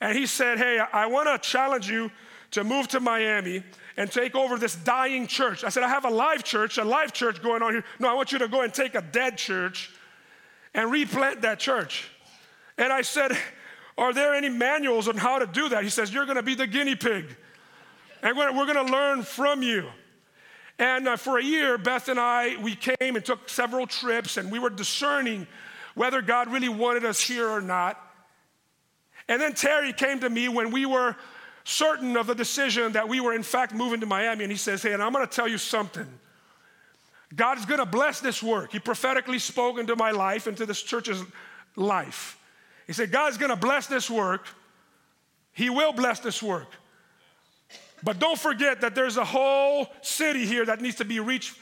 and 0.00 0.16
he 0.16 0.26
said, 0.26 0.58
Hey, 0.58 0.78
I 0.78 1.06
want 1.06 1.28
to 1.28 1.48
challenge 1.48 1.88
you 1.88 2.10
to 2.52 2.64
move 2.64 2.86
to 2.88 3.00
Miami 3.00 3.64
and 3.96 4.10
take 4.10 4.34
over 4.34 4.58
this 4.58 4.76
dying 4.76 5.26
church. 5.26 5.64
I 5.64 5.70
said, 5.70 5.82
I 5.82 5.88
have 5.88 6.04
a 6.04 6.10
live 6.10 6.44
church, 6.44 6.76
a 6.76 6.84
live 6.84 7.12
church 7.12 7.42
going 7.42 7.62
on 7.62 7.72
here. 7.72 7.84
No, 7.98 8.10
I 8.10 8.14
want 8.14 8.30
you 8.30 8.38
to 8.38 8.48
go 8.48 8.60
and 8.60 8.72
take 8.72 8.94
a 8.94 9.02
dead 9.02 9.38
church 9.38 9.90
and 10.74 10.90
replant 10.90 11.42
that 11.42 11.58
church. 11.58 12.08
And 12.78 12.92
I 12.92 13.02
said, 13.02 13.36
Are 13.98 14.12
there 14.12 14.34
any 14.34 14.48
manuals 14.48 15.08
on 15.08 15.16
how 15.16 15.38
to 15.38 15.46
do 15.46 15.68
that? 15.70 15.84
He 15.84 15.90
says, 15.90 16.12
You're 16.12 16.24
to 16.36 16.42
be 16.42 16.54
the 16.54 16.66
guinea 16.66 16.96
pig, 16.96 17.36
and 18.22 18.36
we're, 18.36 18.52
to 18.76 18.92
learn 18.92 19.22
from 19.22 19.62
you. 19.62 19.86
And 20.78 21.06
uh, 21.06 21.16
for 21.16 21.38
a 21.38 21.44
year, 21.44 21.78
Beth 21.78 22.08
and 22.08 22.18
I, 22.18 22.56
we 22.62 22.74
came 22.74 23.16
and 23.16 23.24
took 23.24 23.48
several 23.48 23.86
trips, 23.86 24.36
and 24.36 24.50
we 24.50 24.58
were 24.58 24.70
discerning 24.70 25.46
whether 25.94 26.22
God 26.22 26.50
really 26.50 26.68
wanted 26.68 27.04
us 27.04 27.20
here 27.20 27.48
or 27.48 27.60
not. 27.60 28.00
And 29.28 29.40
then 29.40 29.54
Terry 29.54 29.92
came 29.92 30.20
to 30.20 30.30
me 30.30 30.48
when 30.48 30.70
we 30.70 30.86
were 30.86 31.16
certain 31.64 32.16
of 32.16 32.26
the 32.26 32.34
decision 32.34 32.92
that 32.92 33.08
we 33.08 33.20
were, 33.20 33.34
in 33.34 33.42
fact, 33.42 33.72
moving 33.74 34.00
to 34.00 34.06
Miami. 34.06 34.44
And 34.44 34.50
he 34.50 34.58
says, 34.58 34.82
Hey, 34.82 34.92
and 34.92 35.02
I'm 35.02 35.12
to 35.12 35.26
tell 35.26 35.48
you 35.48 35.58
something. 35.58 36.06
God 37.34 37.58
is 37.58 37.64
going 37.64 37.80
to 37.80 37.86
bless 37.86 38.20
this 38.20 38.42
work. 38.42 38.72
He 38.72 38.78
prophetically 38.78 39.38
spoke 39.38 39.78
into 39.78 39.96
my 39.96 40.10
life, 40.10 40.46
into 40.46 40.66
this 40.66 40.82
church's 40.82 41.22
life. 41.76 42.38
He 42.86 42.92
said, 42.92 43.10
God's 43.10 43.38
going 43.38 43.50
to 43.50 43.56
bless 43.56 43.86
this 43.86 44.10
work. 44.10 44.46
He 45.52 45.70
will 45.70 45.92
bless 45.92 46.20
this 46.20 46.42
work. 46.42 46.68
But 48.02 48.18
don't 48.18 48.38
forget 48.38 48.80
that 48.80 48.94
there's 48.94 49.16
a 49.16 49.24
whole 49.24 49.86
city 50.02 50.44
here 50.44 50.66
that 50.66 50.80
needs 50.80 50.96
to 50.96 51.04
be 51.04 51.20
reached 51.20 51.56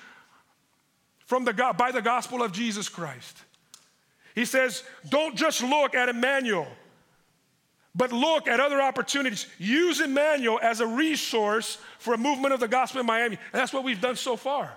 from 1.26 1.44
the, 1.44 1.52
God, 1.52 1.76
by 1.76 1.92
the 1.92 2.02
gospel 2.02 2.42
of 2.42 2.50
Jesus 2.50 2.88
Christ. 2.88 3.36
He 4.34 4.44
says, 4.44 4.82
don't 5.08 5.36
just 5.36 5.62
look 5.62 5.94
at 5.94 6.08
Emmanuel, 6.08 6.66
but 7.94 8.10
look 8.10 8.48
at 8.48 8.58
other 8.58 8.80
opportunities. 8.80 9.46
Use 9.58 10.00
Emmanuel 10.00 10.58
as 10.62 10.80
a 10.80 10.86
resource 10.86 11.78
for 11.98 12.14
a 12.14 12.18
movement 12.18 12.54
of 12.54 12.60
the 12.60 12.68
gospel 12.68 13.00
in 13.00 13.06
Miami. 13.06 13.36
And 13.52 13.60
that's 13.60 13.72
what 13.72 13.84
we've 13.84 14.00
done 14.00 14.16
so 14.16 14.36
far. 14.36 14.72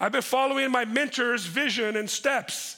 I've 0.00 0.12
been 0.12 0.22
following 0.22 0.70
my 0.70 0.86
mentor's 0.86 1.44
vision 1.44 1.94
and 1.96 2.08
steps. 2.08 2.76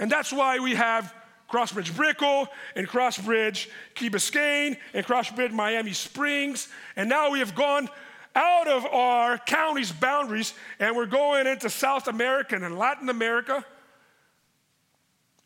And 0.00 0.10
that's 0.10 0.32
why 0.32 0.58
we 0.58 0.74
have 0.74 1.14
Crossbridge 1.48 1.94
Brickell 1.94 2.48
and 2.74 2.88
Crossbridge 2.88 3.68
Key 3.94 4.10
Biscayne 4.10 4.76
and 4.92 5.06
Crossbridge 5.06 5.52
Miami 5.52 5.92
Springs. 5.92 6.68
And 6.96 7.08
now 7.08 7.30
we 7.30 7.38
have 7.38 7.54
gone 7.54 7.88
out 8.34 8.66
of 8.66 8.84
our 8.86 9.38
county's 9.38 9.92
boundaries 9.92 10.54
and 10.80 10.96
we're 10.96 11.06
going 11.06 11.46
into 11.46 11.70
South 11.70 12.08
America 12.08 12.56
and 12.56 12.76
Latin 12.76 13.08
America. 13.08 13.64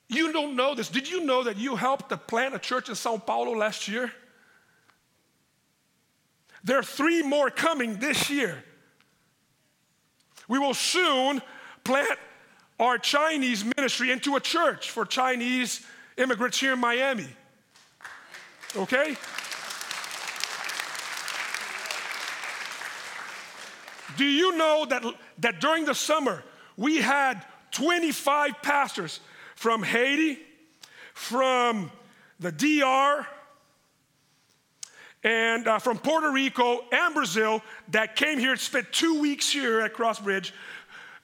You 0.09 0.33
don't 0.33 0.57
know 0.57 0.75
this. 0.75 0.89
Did 0.89 1.09
you 1.09 1.25
know 1.25 1.45
that 1.45 1.59
you 1.59 1.77
helped 1.77 2.09
to 2.09 2.17
plant 2.17 2.55
a 2.55 2.59
church 2.59 2.89
in 2.89 2.95
Sao 2.95 3.19
Paulo 3.19 3.55
last 3.57 3.89
year? 3.89 4.11
There 6.65 6.79
are 6.79 6.83
three 6.83 7.23
more 7.23 7.51
coming 7.51 7.97
this 7.97 8.31
year. 8.31 8.63
We 10.53 10.59
will 10.59 10.75
soon 10.75 11.41
plant 11.83 12.19
our 12.79 12.99
Chinese 12.99 13.65
ministry 13.65 14.11
into 14.11 14.37
a 14.37 14.41
church 14.41 14.91
for 14.91 15.07
Chinese 15.07 15.81
immigrants 16.19 16.61
here 16.61 16.75
in 16.75 16.79
Miami. 16.79 17.27
Okay? 18.77 19.17
Do 24.19 24.27
you 24.27 24.55
know 24.59 24.85
that, 24.91 25.03
that 25.39 25.59
during 25.63 25.87
the 25.87 25.95
summer 25.95 26.45
we 26.77 26.99
had 26.99 27.43
25 27.71 28.61
pastors 28.61 29.21
from 29.57 29.83
Haiti, 29.83 30.39
from 31.15 31.91
the 32.41 32.53
DR, 32.53 33.27
and 35.25 35.69
uh, 35.69 35.79
from 35.79 35.99
Puerto 35.99 36.31
Rico 36.31 36.81
and 36.91 37.15
Brazil 37.15 37.63
that 37.89 38.17
came 38.17 38.39
here, 38.39 38.57
spent 38.57 38.93
two 38.93 39.21
weeks 39.21 39.51
here 39.51 39.81
at 39.81 39.95
Crossbridge, 39.95 40.53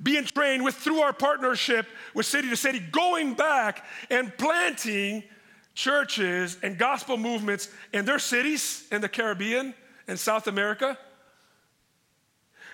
being 0.01 0.25
trained 0.25 0.63
with 0.63 0.77
through 0.77 1.01
our 1.01 1.13
partnership 1.13 1.87
with 2.15 2.25
City 2.27 2.49
to 2.51 2.57
City, 2.57 2.79
going 2.79 3.35
back 3.35 3.85
and 4.11 4.37
planting 4.39 5.25
churches 5.75 6.57
and 6.63 6.79
gospel 6.79 7.17
movements 7.17 7.69
in 7.93 8.05
their 8.05 8.19
cities 8.19 8.87
in 8.93 9.01
the 9.01 9.09
Caribbean 9.09 9.75
and 10.07 10.19
South 10.19 10.47
America. 10.47 10.97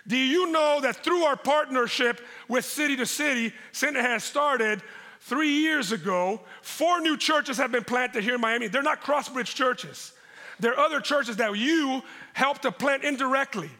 Do 0.07 0.18
you 0.18 0.53
know 0.53 0.81
that 0.83 0.97
through 0.97 1.22
our 1.25 1.37
partnership 1.37 2.20
with 2.49 2.66
City 2.66 2.97
to 2.97 3.07
City, 3.07 3.55
Center 3.72 4.03
has 4.03 4.22
started 4.22 4.83
three 5.20 5.53
years 5.53 5.93
ago, 5.93 6.41
four 6.61 7.01
new 7.01 7.16
churches 7.16 7.57
have 7.57 7.72
been 7.72 7.85
planted 7.85 8.22
here 8.22 8.35
in 8.35 8.41
Miami. 8.43 8.68
They're 8.68 8.83
not 8.83 9.01
Crossbridge 9.01 9.55
churches. 9.55 10.12
There 10.61 10.72
are 10.72 10.84
other 10.84 11.00
churches 11.00 11.36
that 11.36 11.57
you 11.57 12.02
help 12.32 12.61
to 12.61 12.72
plant 12.72 13.05
indirectly. 13.05 13.70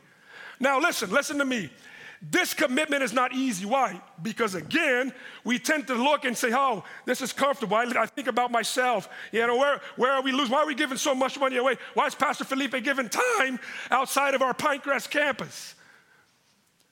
Now, 0.61 0.81
listen, 0.81 1.11
listen 1.11 1.39
to 1.39 1.45
me. 1.45 1.71
This 2.31 2.55
commitment 2.55 3.03
is 3.03 3.13
not 3.13 3.35
easy. 3.35 3.67
Why? 3.67 4.01
Because 4.23 4.55
again, 4.55 5.13
we 5.45 5.59
tend 5.59 5.87
to 5.89 5.95
look 5.95 6.25
and 6.25 6.37
say, 6.37 6.51
oh, 6.55 6.85
this 7.05 7.21
is 7.21 7.33
comfortable. 7.33 7.77
I, 7.77 7.85
I, 7.99 8.07
think 8.07 8.29
about 8.29 8.51
myself. 8.51 9.09
You 9.31 9.47
know, 9.47 9.57
where, 9.57 9.81
where 9.97 10.13
are 10.13 10.23
we 10.23 10.33
losing? 10.33 10.53
Why 10.53 10.63
are 10.63 10.67
we 10.67 10.75
giving 10.75 10.97
so 10.97 11.15
much 11.15 11.39
money 11.39 11.57
away? 11.59 11.77
Why 11.93 12.07
is 12.07 12.15
Pastor 12.15 12.45
Felipe 12.45 12.83
giving 12.83 13.11
time 13.11 13.59
outside 13.91 14.35
of 14.35 14.41
our 14.41 14.55
Pinecrest 14.55 15.11
campus? 15.11 15.75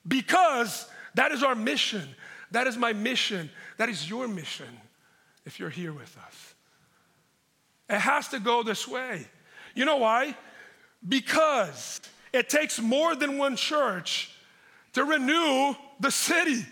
Because 0.07 0.87
that 1.15 1.31
is 1.31 1.41
our 1.41 1.55
mission. 1.55 2.07
That 2.51 2.67
is 2.67 2.77
my 2.77 2.93
mission. 2.93 3.49
That 3.77 3.89
is 3.89 4.07
your 4.07 4.27
mission 4.27 4.67
if 5.45 5.59
you're 5.59 5.71
here 5.71 5.93
with 5.93 6.15
us. 6.27 6.53
It 7.89 7.99
has 7.99 8.27
to 8.29 8.39
go 8.39 8.61
this 8.61 8.87
way. 8.87 9.25
You 9.73 9.85
know 9.85 9.97
why? 9.97 10.35
Because 11.07 12.01
it 12.31 12.49
takes 12.49 12.79
more 12.79 13.15
than 13.15 13.37
one 13.37 13.55
church 13.55 14.31
to 14.93 15.03
renew 15.03 15.75
the 15.99 16.11
city. 16.11 16.65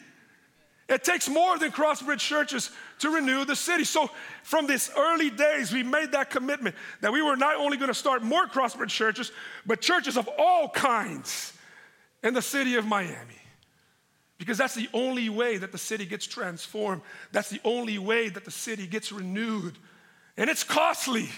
It 0.87 1.03
takes 1.03 1.29
more 1.29 1.57
than 1.57 1.71
Crossbridge 1.71 2.19
churches 2.19 2.69
to 2.99 3.09
renew 3.09 3.45
the 3.45 3.55
city. 3.55 3.85
So, 3.85 4.09
from 4.43 4.67
these 4.67 4.91
early 4.97 5.29
days, 5.29 5.71
we 5.71 5.83
made 5.83 6.11
that 6.11 6.29
commitment 6.29 6.75
that 6.99 7.13
we 7.13 7.21
were 7.21 7.37
not 7.37 7.55
only 7.55 7.77
going 7.77 7.87
to 7.87 7.93
start 7.93 8.23
more 8.23 8.45
Crossbridge 8.45 8.89
churches, 8.89 9.31
but 9.65 9.79
churches 9.79 10.17
of 10.17 10.29
all 10.37 10.67
kinds 10.67 11.53
in 12.23 12.33
the 12.33 12.41
city 12.41 12.75
of 12.75 12.85
Miami. 12.85 13.41
Because 14.37 14.57
that's 14.57 14.75
the 14.75 14.89
only 14.93 15.29
way 15.29 15.57
that 15.57 15.71
the 15.71 15.77
city 15.77 16.05
gets 16.05 16.25
transformed. 16.25 17.01
That's 17.31 17.49
the 17.49 17.61
only 17.63 17.97
way 17.97 18.27
that 18.27 18.43
the 18.43 18.51
city 18.51 18.87
gets 18.87 19.11
renewed. 19.11 19.77
And 20.35 20.49
it's 20.49 20.63
costly 20.63 21.29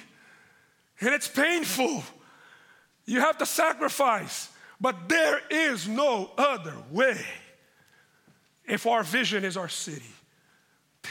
and 1.00 1.10
it's 1.10 1.28
painful. 1.28 2.04
You 3.06 3.20
have 3.20 3.38
to 3.40 3.46
sacrifice, 3.46 4.50
but 4.80 5.10
there 5.10 5.42
is 5.50 5.88
no 5.88 6.32
other 6.38 6.76
way. 6.92 7.20
If 8.66 8.86
our 8.86 9.04
vision 9.04 9.44
is 9.44 9.58
our 9.58 9.70
city, 9.70 10.14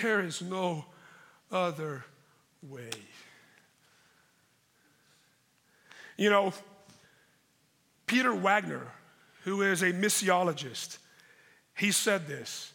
there 0.01 0.21
is 0.21 0.41
no 0.41 0.87
other 1.51 2.05
way. 2.63 2.91
You 6.17 6.31
know, 6.31 6.53
Peter 8.07 8.35
Wagner, 8.35 8.87
who 9.45 9.63
is 9.63 9.83
a 9.83 9.93
missiologist, 9.93 10.99
he 11.77 11.91
said 11.91 12.27
this 12.27 12.73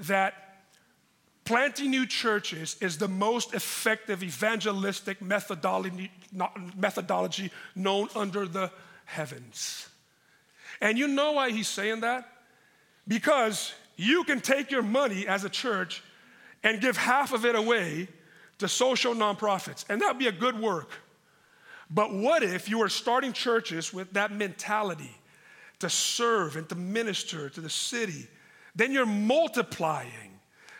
that 0.00 0.45
Planting 1.46 1.90
new 1.90 2.06
churches 2.06 2.76
is 2.80 2.98
the 2.98 3.08
most 3.08 3.54
effective 3.54 4.22
evangelistic 4.24 5.22
methodology, 5.22 6.10
known 7.76 8.08
under 8.16 8.46
the 8.46 8.70
heavens. 9.04 9.88
And 10.80 10.98
you 10.98 11.06
know 11.06 11.32
why 11.32 11.50
he's 11.50 11.68
saying 11.68 12.00
that? 12.00 12.28
Because 13.06 13.72
you 13.96 14.24
can 14.24 14.40
take 14.40 14.72
your 14.72 14.82
money 14.82 15.28
as 15.28 15.44
a 15.44 15.48
church 15.48 16.02
and 16.64 16.80
give 16.80 16.96
half 16.96 17.32
of 17.32 17.46
it 17.46 17.54
away 17.54 18.08
to 18.58 18.66
social 18.66 19.14
nonprofits, 19.14 19.84
and 19.88 20.02
that 20.02 20.08
would 20.08 20.18
be 20.18 20.26
a 20.26 20.32
good 20.32 20.58
work. 20.58 20.90
But 21.88 22.12
what 22.12 22.42
if 22.42 22.68
you 22.68 22.78
were 22.80 22.88
starting 22.88 23.32
churches 23.32 23.94
with 23.94 24.12
that 24.14 24.32
mentality 24.32 25.16
to 25.78 25.88
serve 25.88 26.56
and 26.56 26.68
to 26.70 26.74
minister 26.74 27.48
to 27.50 27.60
the 27.60 27.70
city? 27.70 28.26
Then 28.74 28.90
you're 28.90 29.06
multiplying 29.06 30.25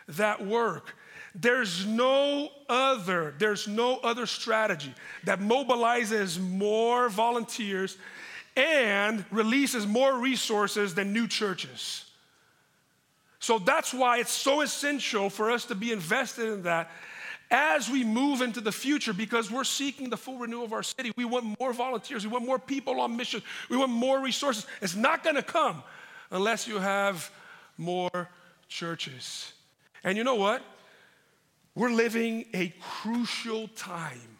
that 0.09 0.45
work. 0.45 0.95
There's 1.35 1.85
no 1.85 2.49
other, 2.67 3.35
there's 3.37 3.67
no 3.67 3.97
other 3.97 4.25
strategy 4.25 4.93
that 5.25 5.39
mobilizes 5.39 6.39
more 6.39 7.09
volunteers 7.09 7.97
and 8.55 9.23
releases 9.31 9.85
more 9.85 10.17
resources 10.17 10.95
than 10.95 11.13
new 11.13 11.27
churches. 11.27 12.05
So 13.39 13.59
that's 13.59 13.93
why 13.93 14.17
it's 14.17 14.31
so 14.31 14.61
essential 14.61 15.29
for 15.29 15.51
us 15.51 15.65
to 15.65 15.75
be 15.75 15.91
invested 15.91 16.47
in 16.47 16.63
that 16.63 16.89
as 17.49 17.89
we 17.89 18.03
move 18.03 18.41
into 18.41 18.59
the 18.59 18.71
future 18.71 19.13
because 19.13 19.49
we're 19.51 19.63
seeking 19.63 20.09
the 20.09 20.17
full 20.17 20.37
renewal 20.37 20.65
of 20.65 20.73
our 20.73 20.83
city. 20.83 21.11
We 21.15 21.25
want 21.25 21.57
more 21.59 21.71
volunteers, 21.71 22.25
we 22.25 22.31
want 22.31 22.45
more 22.45 22.59
people 22.59 22.99
on 22.99 23.15
mission, 23.15 23.41
we 23.69 23.77
want 23.77 23.91
more 23.91 24.19
resources. 24.19 24.65
It's 24.81 24.95
not 24.95 25.23
going 25.23 25.35
to 25.35 25.43
come 25.43 25.83
unless 26.31 26.67
you 26.67 26.79
have 26.79 27.31
more 27.77 28.27
churches. 28.67 29.53
And 30.07 30.17
you 30.17 30.23
know 30.23 30.35
what? 30.35 30.63
We're 31.75 31.91
living 31.91 32.45
a 32.53 32.73
crucial 32.79 33.67
time 33.67 34.37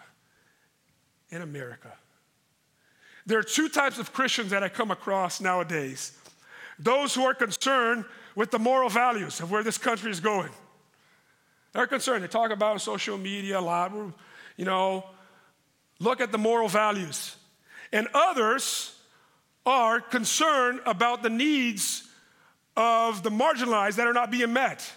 in 1.29 1.41
America. 1.41 1.91
There 3.25 3.37
are 3.37 3.43
two 3.43 3.67
types 3.67 3.99
of 3.99 4.13
Christians 4.13 4.51
that 4.51 4.63
I 4.63 4.69
come 4.69 4.91
across 4.91 5.41
nowadays 5.41 6.13
those 6.79 7.13
who 7.13 7.23
are 7.23 7.33
concerned 7.33 8.05
with 8.35 8.49
the 8.51 8.59
moral 8.59 8.87
values 8.87 9.41
of 9.41 9.51
where 9.51 9.61
this 9.61 9.77
country 9.77 10.09
is 10.09 10.21
going. 10.21 10.51
They're 11.73 11.87
concerned. 11.87 12.23
They 12.23 12.29
talk 12.29 12.51
about 12.51 12.79
social 12.79 13.17
media 13.17 13.59
a 13.59 13.61
lot. 13.61 13.91
You 14.55 14.65
know, 14.65 15.03
look 15.99 16.21
at 16.21 16.31
the 16.31 16.37
moral 16.37 16.69
values. 16.69 17.35
And 17.91 18.07
others 18.13 18.95
are 19.65 19.99
concerned 19.99 20.79
about 20.85 21.23
the 21.23 21.29
needs 21.29 22.07
of 22.77 23.21
the 23.21 23.31
marginalized 23.31 23.95
that 23.95 24.07
are 24.07 24.13
not 24.13 24.31
being 24.31 24.53
met. 24.53 24.89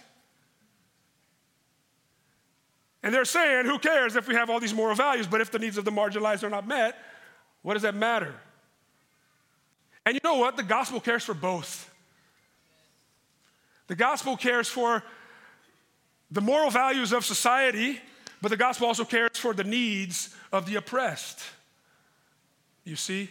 And 3.03 3.13
they're 3.13 3.25
saying, 3.25 3.65
who 3.65 3.79
cares 3.79 4.15
if 4.15 4.27
we 4.27 4.35
have 4.35 4.49
all 4.49 4.59
these 4.59 4.73
moral 4.73 4.95
values, 4.95 5.27
but 5.27 5.41
if 5.41 5.51
the 5.51 5.59
needs 5.59 5.77
of 5.77 5.85
the 5.85 5.91
marginalized 5.91 6.43
are 6.43 6.49
not 6.49 6.67
met, 6.67 6.97
what 7.63 7.73
does 7.73 7.83
that 7.83 7.95
matter? 7.95 8.33
And 10.05 10.13
you 10.15 10.21
know 10.23 10.35
what? 10.35 10.57
The 10.57 10.63
gospel 10.63 10.99
cares 10.99 11.23
for 11.23 11.33
both. 11.33 11.89
The 13.87 13.95
gospel 13.95 14.37
cares 14.37 14.67
for 14.67 15.03
the 16.29 16.41
moral 16.41 16.69
values 16.69 17.11
of 17.11 17.25
society, 17.25 17.99
but 18.41 18.49
the 18.49 18.57
gospel 18.57 18.87
also 18.87 19.03
cares 19.03 19.37
for 19.37 19.53
the 19.53 19.63
needs 19.63 20.35
of 20.51 20.65
the 20.65 20.75
oppressed. 20.75 21.39
You 22.83 22.95
see? 22.95 23.29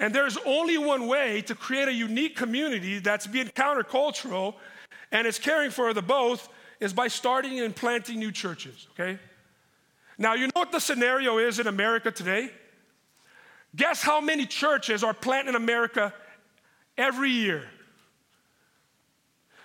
And 0.00 0.14
there's 0.14 0.38
only 0.44 0.78
one 0.78 1.06
way 1.06 1.42
to 1.42 1.54
create 1.54 1.88
a 1.88 1.92
unique 1.92 2.36
community 2.36 2.98
that's 2.98 3.26
being 3.26 3.48
countercultural 3.48 4.54
and 5.12 5.26
is 5.26 5.38
caring 5.38 5.70
for 5.70 5.92
the 5.94 6.02
both 6.02 6.48
is 6.80 6.92
by 6.92 7.08
starting 7.08 7.60
and 7.60 7.74
planting 7.74 8.18
new 8.18 8.32
churches, 8.32 8.86
okay? 8.92 9.18
Now, 10.18 10.34
you 10.34 10.46
know 10.46 10.52
what 10.54 10.72
the 10.72 10.80
scenario 10.80 11.38
is 11.38 11.58
in 11.58 11.66
America 11.66 12.10
today? 12.10 12.50
Guess 13.74 14.02
how 14.02 14.20
many 14.20 14.46
churches 14.46 15.04
are 15.04 15.12
planted 15.14 15.50
in 15.50 15.56
America 15.56 16.14
every 16.96 17.30
year? 17.30 17.64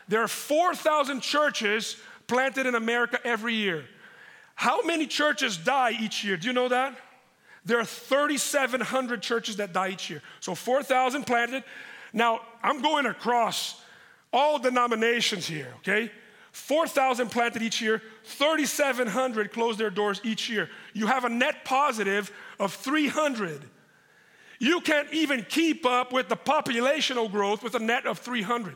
There 0.07 0.21
are 0.21 0.27
4,000 0.27 1.21
churches 1.21 1.95
planted 2.27 2.65
in 2.65 2.75
America 2.75 3.19
every 3.23 3.55
year. 3.55 3.85
How 4.55 4.81
many 4.83 5.07
churches 5.07 5.57
die 5.57 5.95
each 5.99 6.23
year? 6.23 6.35
Do 6.35 6.47
you 6.47 6.53
know 6.53 6.67
that? 6.67 6.97
There 7.63 7.79
are 7.79 7.85
3,700 7.85 9.21
churches 9.21 9.57
that 9.57 9.71
die 9.71 9.89
each 9.89 10.09
year. 10.09 10.21
So 10.39 10.55
4,000 10.55 11.25
planted. 11.25 11.63
Now, 12.11 12.41
I'm 12.61 12.81
going 12.81 13.05
across 13.05 13.81
all 14.33 14.59
denominations 14.59 15.47
here, 15.47 15.73
okay? 15.77 16.11
4,000 16.51 17.29
planted 17.29 17.61
each 17.61 17.81
year, 17.81 18.01
3,700 18.25 19.51
close 19.53 19.77
their 19.77 19.89
doors 19.89 20.19
each 20.23 20.49
year. 20.49 20.69
You 20.93 21.07
have 21.07 21.23
a 21.23 21.29
net 21.29 21.63
positive 21.63 22.31
of 22.59 22.73
300. 22.73 23.63
You 24.59 24.81
can't 24.81 25.11
even 25.13 25.45
keep 25.47 25.85
up 25.85 26.11
with 26.11 26.29
the 26.29 26.35
populational 26.35 27.31
growth 27.31 27.63
with 27.63 27.75
a 27.75 27.79
net 27.79 28.05
of 28.05 28.19
300. 28.19 28.75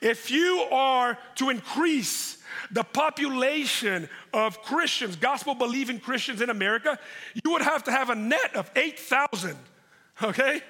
if 0.00 0.30
you 0.30 0.66
are 0.72 1.16
to 1.36 1.48
increase 1.48 2.38
the 2.72 2.82
population 2.82 4.08
of 4.32 4.60
Christians, 4.62 5.14
gospel 5.16 5.54
believing 5.54 6.00
Christians 6.00 6.40
in 6.40 6.50
America, 6.50 6.98
you 7.44 7.52
would 7.52 7.62
have 7.62 7.84
to 7.84 7.92
have 7.92 8.10
a 8.10 8.14
net 8.14 8.56
of 8.56 8.70
8,000. 8.74 9.56
Okay? 10.22 10.60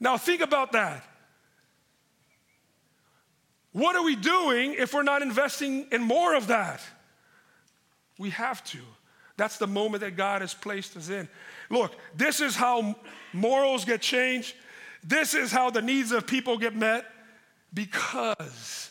Now 0.00 0.16
think 0.16 0.40
about 0.40 0.72
that. 0.72 1.04
What 3.76 3.94
are 3.94 4.02
we 4.02 4.16
doing 4.16 4.74
if 4.78 4.94
we're 4.94 5.02
not 5.02 5.20
investing 5.20 5.86
in 5.92 6.00
more 6.00 6.34
of 6.34 6.46
that? 6.46 6.80
We 8.18 8.30
have 8.30 8.64
to. 8.64 8.78
That's 9.36 9.58
the 9.58 9.66
moment 9.66 10.00
that 10.00 10.16
God 10.16 10.40
has 10.40 10.54
placed 10.54 10.96
us 10.96 11.10
in. 11.10 11.28
Look, 11.68 11.92
this 12.14 12.40
is 12.40 12.56
how 12.56 12.96
morals 13.34 13.84
get 13.84 14.00
changed. 14.00 14.54
This 15.04 15.34
is 15.34 15.52
how 15.52 15.68
the 15.68 15.82
needs 15.82 16.10
of 16.10 16.26
people 16.26 16.56
get 16.56 16.74
met 16.74 17.04
because 17.74 18.90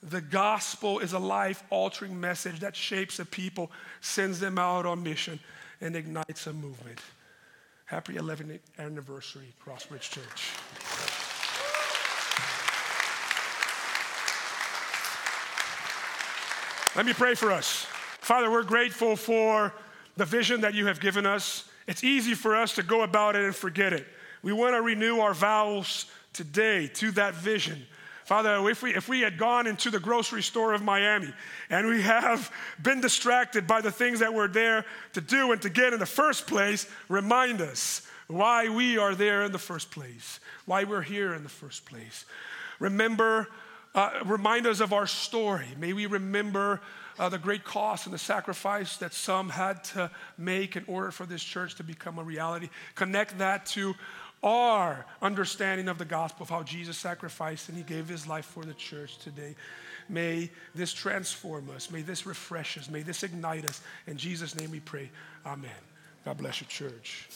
the 0.00 0.20
gospel 0.20 1.00
is 1.00 1.12
a 1.12 1.18
life 1.18 1.64
altering 1.68 2.20
message 2.20 2.60
that 2.60 2.76
shapes 2.76 3.18
a 3.18 3.24
people, 3.24 3.72
sends 4.00 4.38
them 4.38 4.58
out 4.58 4.86
on 4.86 5.02
mission, 5.02 5.40
and 5.80 5.96
ignites 5.96 6.46
a 6.46 6.52
movement. 6.52 7.00
Happy 7.84 8.14
11th 8.14 8.60
anniversary, 8.78 9.52
Crossbridge 9.60 10.08
Church. 10.08 10.52
Let 16.96 17.06
me 17.06 17.12
pray 17.12 17.36
for 17.36 17.52
us. 17.52 17.86
Father, 18.20 18.50
we're 18.50 18.64
grateful 18.64 19.14
for 19.14 19.72
the 20.16 20.24
vision 20.24 20.62
that 20.62 20.74
you 20.74 20.86
have 20.86 20.98
given 20.98 21.24
us. 21.24 21.68
It's 21.86 22.02
easy 22.02 22.34
for 22.34 22.56
us 22.56 22.74
to 22.74 22.82
go 22.82 23.02
about 23.02 23.36
it 23.36 23.44
and 23.44 23.54
forget 23.54 23.92
it. 23.92 24.08
We 24.42 24.52
want 24.52 24.74
to 24.74 24.82
renew 24.82 25.20
our 25.20 25.32
vows 25.32 26.06
today 26.32 26.88
to 26.94 27.12
that 27.12 27.34
vision. 27.34 27.86
Father, 28.24 28.68
if 28.68 28.82
we, 28.82 28.92
if 28.94 29.08
we 29.08 29.20
had 29.20 29.38
gone 29.38 29.68
into 29.68 29.88
the 29.90 30.00
grocery 30.00 30.42
store 30.42 30.72
of 30.72 30.82
Miami 30.82 31.32
and 31.68 31.86
we 31.86 32.02
have 32.02 32.52
been 32.82 33.00
distracted 33.00 33.68
by 33.68 33.80
the 33.80 33.92
things 33.92 34.18
that 34.18 34.34
we're 34.34 34.48
there 34.48 34.84
to 35.12 35.20
do 35.20 35.52
and 35.52 35.62
to 35.62 35.70
get 35.70 35.92
in 35.92 36.00
the 36.00 36.06
first 36.06 36.48
place, 36.48 36.88
remind 37.08 37.60
us 37.60 38.04
why 38.26 38.68
we 38.68 38.98
are 38.98 39.14
there 39.14 39.44
in 39.44 39.52
the 39.52 39.58
first 39.58 39.92
place, 39.92 40.40
why 40.66 40.82
we're 40.82 41.02
here 41.02 41.34
in 41.34 41.44
the 41.44 41.48
first 41.48 41.86
place. 41.86 42.24
Remember 42.80 43.48
uh, 43.94 44.10
remind 44.24 44.66
us 44.66 44.80
of 44.80 44.92
our 44.92 45.06
story. 45.06 45.66
May 45.78 45.92
we 45.92 46.06
remember 46.06 46.80
uh, 47.18 47.28
the 47.28 47.38
great 47.38 47.64
cost 47.64 48.06
and 48.06 48.14
the 48.14 48.18
sacrifice 48.18 48.96
that 48.98 49.12
some 49.12 49.48
had 49.48 49.84
to 49.84 50.10
make 50.38 50.76
in 50.76 50.84
order 50.86 51.10
for 51.10 51.26
this 51.26 51.42
church 51.42 51.74
to 51.76 51.84
become 51.84 52.18
a 52.18 52.22
reality. 52.22 52.68
Connect 52.94 53.38
that 53.38 53.66
to 53.66 53.94
our 54.42 55.04
understanding 55.20 55.88
of 55.88 55.98
the 55.98 56.04
gospel, 56.04 56.44
of 56.44 56.50
how 56.50 56.62
Jesus 56.62 56.96
sacrificed 56.96 57.68
and 57.68 57.76
he 57.76 57.84
gave 57.84 58.08
his 58.08 58.26
life 58.26 58.46
for 58.46 58.64
the 58.64 58.74
church 58.74 59.18
today. 59.18 59.54
May 60.08 60.50
this 60.74 60.92
transform 60.92 61.68
us. 61.70 61.90
May 61.90 62.02
this 62.02 62.26
refresh 62.26 62.78
us. 62.78 62.88
May 62.88 63.02
this 63.02 63.22
ignite 63.22 63.64
us. 63.64 63.80
In 64.06 64.16
Jesus' 64.16 64.58
name 64.58 64.70
we 64.70 64.80
pray. 64.80 65.10
Amen. 65.44 65.70
God 66.24 66.38
bless 66.38 66.60
you, 66.60 66.66
church. 66.66 67.28